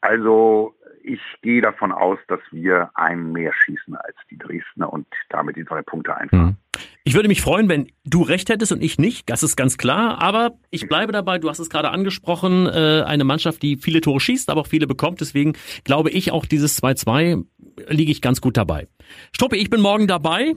Also 0.00 0.74
ich 1.02 1.20
gehe 1.42 1.62
davon 1.62 1.92
aus, 1.92 2.18
dass 2.28 2.40
wir 2.50 2.90
einen 2.94 3.32
mehr 3.32 3.52
schießen 3.52 3.96
als 3.96 4.16
die 4.30 4.38
Dresdner 4.38 4.92
und 4.92 5.06
damit 5.30 5.56
die 5.56 5.64
drei 5.64 5.82
Punkte 5.82 6.16
einfahren. 6.16 6.56
Mhm. 6.74 6.80
Ich 7.08 7.14
würde 7.14 7.28
mich 7.28 7.40
freuen, 7.40 7.68
wenn 7.68 7.86
du 8.04 8.22
recht 8.22 8.48
hättest 8.48 8.72
und 8.72 8.82
ich 8.82 8.98
nicht. 8.98 9.30
Das 9.30 9.44
ist 9.44 9.54
ganz 9.54 9.78
klar. 9.78 10.20
Aber 10.20 10.58
ich 10.72 10.88
bleibe 10.88 11.12
dabei. 11.12 11.38
Du 11.38 11.48
hast 11.48 11.60
es 11.60 11.70
gerade 11.70 11.90
angesprochen. 11.90 12.66
Äh, 12.66 13.04
eine 13.06 13.22
Mannschaft, 13.22 13.62
die 13.62 13.76
viele 13.76 14.00
Tore 14.00 14.18
schießt, 14.18 14.50
aber 14.50 14.62
auch 14.62 14.66
viele 14.66 14.88
bekommt. 14.88 15.20
Deswegen 15.20 15.52
glaube 15.84 16.10
ich 16.10 16.32
auch 16.32 16.46
dieses 16.46 16.82
2-2 16.82 17.44
liege 17.86 18.10
ich 18.10 18.20
ganz 18.20 18.40
gut 18.40 18.56
dabei. 18.56 18.88
Struppi, 19.30 19.54
ich 19.54 19.70
bin 19.70 19.80
morgen 19.82 20.08
dabei. 20.08 20.56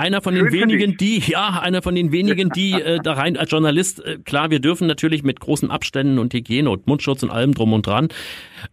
Einer 0.00 0.22
von 0.22 0.34
den 0.34 0.50
wenigen, 0.50 0.96
die, 0.96 1.18
ja, 1.18 1.60
einer 1.60 1.82
von 1.82 1.94
den 1.94 2.10
wenigen, 2.10 2.48
die 2.48 2.72
äh, 2.72 3.00
da 3.02 3.12
rein 3.12 3.36
als 3.36 3.50
Journalist, 3.50 4.02
äh, 4.02 4.16
klar, 4.16 4.50
wir 4.50 4.58
dürfen 4.58 4.86
natürlich 4.86 5.22
mit 5.24 5.40
großen 5.40 5.70
Abständen 5.70 6.18
und 6.18 6.32
Hygiene 6.32 6.70
und 6.70 6.86
Mundschutz 6.86 7.22
und 7.22 7.28
allem 7.28 7.52
drum 7.52 7.74
und 7.74 7.86
dran, 7.86 8.08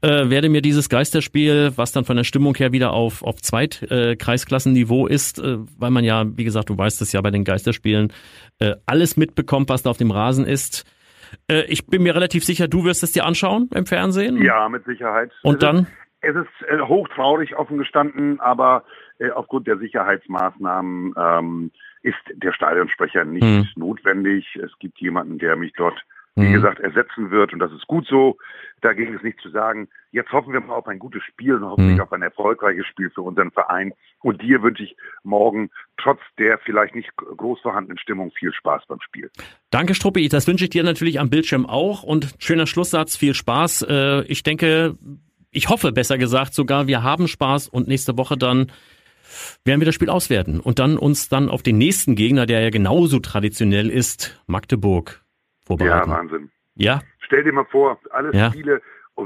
äh, 0.01 0.29
werde 0.29 0.47
mir 0.47 0.61
dieses 0.61 0.87
Geisterspiel, 0.87 1.73
was 1.75 1.91
dann 1.91 2.05
von 2.05 2.15
der 2.15 2.23
Stimmung 2.23 2.55
her 2.55 2.71
wieder 2.71 2.93
auf, 2.93 3.23
auf 3.23 3.41
Zweitkreisklassen-Niveau 3.41 4.11
äh, 4.11 4.15
Kreisklassenniveau 4.15 5.07
ist, 5.07 5.39
äh, 5.39 5.57
weil 5.77 5.91
man 5.91 6.05
ja, 6.05 6.23
wie 6.37 6.45
gesagt, 6.45 6.69
du 6.69 6.77
weißt 6.77 7.01
es 7.01 7.11
ja 7.11 7.19
bei 7.19 7.31
den 7.31 7.43
Geisterspielen, 7.43 8.13
äh, 8.59 8.75
alles 8.85 9.17
mitbekommt, 9.17 9.67
was 9.67 9.83
da 9.83 9.89
auf 9.89 9.97
dem 9.97 10.11
Rasen 10.11 10.45
ist. 10.45 10.85
Äh, 11.51 11.65
ich 11.65 11.87
bin 11.87 12.03
mir 12.03 12.15
relativ 12.15 12.45
sicher, 12.45 12.69
du 12.69 12.85
wirst 12.85 13.03
es 13.03 13.11
dir 13.11 13.25
anschauen 13.25 13.69
im 13.75 13.85
Fernsehen. 13.85 14.41
Ja, 14.41 14.69
mit 14.69 14.85
Sicherheit. 14.85 15.33
Und 15.43 15.55
es 15.55 15.59
dann? 15.59 15.77
Ist, 15.79 15.87
es 16.21 16.35
ist 16.37 16.69
äh, 16.69 16.79
hochtraurig 16.79 17.57
offen 17.57 17.77
gestanden, 17.77 18.39
aber 18.39 18.85
aufgrund 19.33 19.67
der 19.67 19.77
Sicherheitsmaßnahmen 19.77 21.13
ähm, 21.17 21.71
ist 22.03 22.17
der 22.33 22.53
Stadionsprecher 22.53 23.25
nicht 23.25 23.43
Hm. 23.43 23.67
notwendig. 23.75 24.45
Es 24.63 24.71
gibt 24.79 24.99
jemanden, 24.99 25.37
der 25.39 25.55
mich 25.55 25.73
dort, 25.75 25.99
wie 26.35 26.45
Hm. 26.45 26.53
gesagt, 26.53 26.79
ersetzen 26.79 27.31
wird 27.31 27.51
und 27.53 27.59
das 27.59 27.71
ist 27.71 27.87
gut 27.87 28.05
so. 28.07 28.37
Dagegen 28.81 29.15
ist 29.15 29.23
nichts 29.23 29.41
zu 29.41 29.49
sagen. 29.49 29.87
Jetzt 30.11 30.31
hoffen 30.31 30.53
wir 30.53 30.61
mal 30.61 30.75
auf 30.75 30.87
ein 30.87 30.99
gutes 30.99 31.23
Spiel 31.23 31.55
und 31.55 31.63
hoffentlich 31.65 31.97
Hm. 31.97 32.03
auf 32.03 32.13
ein 32.13 32.21
erfolgreiches 32.21 32.85
Spiel 32.85 33.09
für 33.09 33.21
unseren 33.23 33.49
Verein. 33.51 33.91
Und 34.21 34.41
dir 34.41 34.61
wünsche 34.61 34.83
ich 34.83 34.95
morgen 35.23 35.71
trotz 35.97 36.19
der 36.37 36.59
vielleicht 36.59 36.93
nicht 36.93 37.09
groß 37.15 37.59
vorhandenen 37.61 37.97
Stimmung 37.97 38.31
viel 38.31 38.53
Spaß 38.53 38.83
beim 38.87 39.01
Spiel. 39.01 39.31
Danke, 39.71 39.95
Struppi. 39.95 40.29
Das 40.29 40.47
wünsche 40.47 40.65
ich 40.65 40.69
dir 40.69 40.83
natürlich 40.83 41.19
am 41.19 41.29
Bildschirm 41.31 41.65
auch. 41.65 42.03
Und 42.03 42.35
schöner 42.39 42.67
Schlusssatz, 42.67 43.17
viel 43.17 43.33
Spaß. 43.33 43.81
Äh, 43.89 44.21
ich 44.27 44.43
denke, 44.43 44.95
ich 45.49 45.69
hoffe 45.69 45.91
besser 45.91 46.19
gesagt 46.19 46.53
sogar, 46.53 46.85
wir 46.85 47.01
haben 47.01 47.27
Spaß 47.27 47.67
und 47.67 47.87
nächste 47.87 48.15
Woche 48.17 48.37
dann 48.37 48.71
werden 49.65 49.81
wir 49.81 49.85
das 49.85 49.95
Spiel 49.95 50.09
auswerten 50.09 50.59
und 50.59 50.79
dann 50.79 50.97
uns 50.97 51.29
dann 51.29 51.49
auf 51.49 51.63
den 51.63 51.77
nächsten 51.77 52.15
Gegner, 52.15 52.45
der 52.45 52.61
ja 52.61 52.69
genauso 52.69 53.19
traditionell 53.19 53.89
ist, 53.89 54.41
Magdeburg, 54.47 55.21
Ja, 55.21 55.65
vorbereiten. 55.65 56.11
Wahnsinn. 56.11 56.51
Ja, 56.75 57.01
Stell 57.19 57.43
dir 57.43 57.51
mal 57.51 57.65
vor, 57.65 57.99
alle 58.11 58.33
Ja. 58.33 58.49
Spiele, 58.51 58.81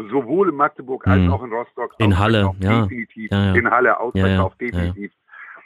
sowohl 0.10 0.50
in 0.50 0.56
Magdeburg 0.56 1.06
als 1.06 1.22
Mhm. 1.22 1.32
auch 1.32 1.44
in 1.44 1.52
Rostock. 1.54 1.94
In 2.00 2.18
Halle, 2.18 2.50
ja. 2.60 2.82
Definitiv. 2.82 3.30
Ja, 3.30 3.46
ja. 3.48 3.54
In 3.56 3.70
Halle, 3.70 4.00
Ausverkauf, 4.00 4.54
Ja, 4.60 4.66
ja, 4.68 4.72
definitiv. 4.72 5.12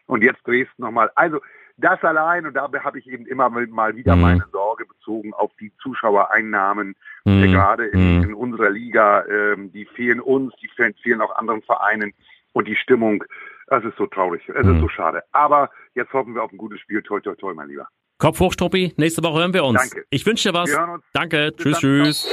Und 0.08 0.22
jetzt 0.22 0.46
Dresden 0.46 0.82
nochmal. 0.82 1.10
Also, 1.16 1.40
das 1.78 2.02
allein, 2.04 2.46
und 2.46 2.54
da 2.56 2.70
habe 2.84 3.00
ich 3.00 3.08
eben 3.08 3.26
immer 3.26 3.50
mal 3.50 3.96
wieder 3.96 4.16
Mhm. 4.18 4.22
meine 4.22 4.46
Sorge 4.52 4.86
bezogen 4.86 5.34
auf 5.34 5.52
die 5.62 5.72
Zuschauereinnahmen, 5.82 6.96
Mhm. 7.26 7.52
gerade 7.52 7.86
in, 7.88 8.18
Mhm. 8.18 8.24
in 8.24 8.34
unserer 8.34 8.70
Liga, 8.70 9.24
ähm, 9.26 9.72
die 9.72 9.86
fehlen 9.86 10.20
uns, 10.20 10.54
die 10.62 10.70
fehlen 11.02 11.22
auch 11.22 11.36
anderen 11.38 11.62
Vereinen. 11.62 12.14
Und 12.54 12.68
die 12.68 12.76
Stimmung, 12.76 13.24
das 13.68 13.84
ist 13.84 13.98
so 13.98 14.06
traurig, 14.08 14.42
es 14.48 14.66
Mhm. 14.66 14.76
ist 14.76 14.82
so 14.82 14.90
schade. 14.90 15.24
Aber 15.32 15.70
jetzt 15.96 16.12
hoffen 16.14 16.34
wir 16.36 16.44
auf 16.44 16.52
ein 16.52 16.58
gutes 16.58 16.80
Spiel. 16.82 17.02
Toi, 17.04 17.20
toi, 17.22 17.36
toi, 17.36 17.54
mein 17.54 17.68
Lieber. 17.70 17.88
Kopf 18.18 18.40
hoch, 18.40 18.54
Struppi. 18.54 18.94
Nächste 18.98 19.22
Woche 19.24 19.40
hören 19.40 19.54
wir 19.54 19.64
uns. 19.66 19.80
Danke. 19.82 20.06
Ich 20.10 20.26
wünsche 20.26 20.50
dir 20.50 20.54
was. 20.58 20.70
Wir 20.70 20.80
hören 20.80 20.90
uns. 20.92 21.04
Danke. 21.14 21.52
Bis 21.52 21.78
Tschüss, 21.78 21.82
dann. 21.82 22.04
tschüss. 22.06 22.28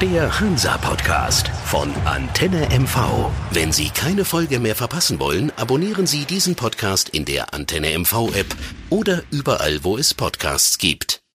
Der 0.00 0.38
Hansa-Podcast 0.40 1.48
von 1.64 1.92
Antenne 2.04 2.68
MV. 2.70 3.30
Wenn 3.50 3.72
Sie 3.72 3.90
keine 3.90 4.24
Folge 4.24 4.60
mehr 4.60 4.76
verpassen 4.76 5.18
wollen, 5.18 5.50
abonnieren 5.56 6.06
Sie 6.06 6.24
diesen 6.24 6.54
Podcast 6.54 7.08
in 7.08 7.24
der 7.24 7.52
Antenne 7.52 7.88
MV-App 7.98 8.46
oder 8.90 9.22
überall, 9.32 9.80
wo 9.82 9.96
es 9.96 10.14
Podcasts 10.14 10.78
gibt. 10.78 11.20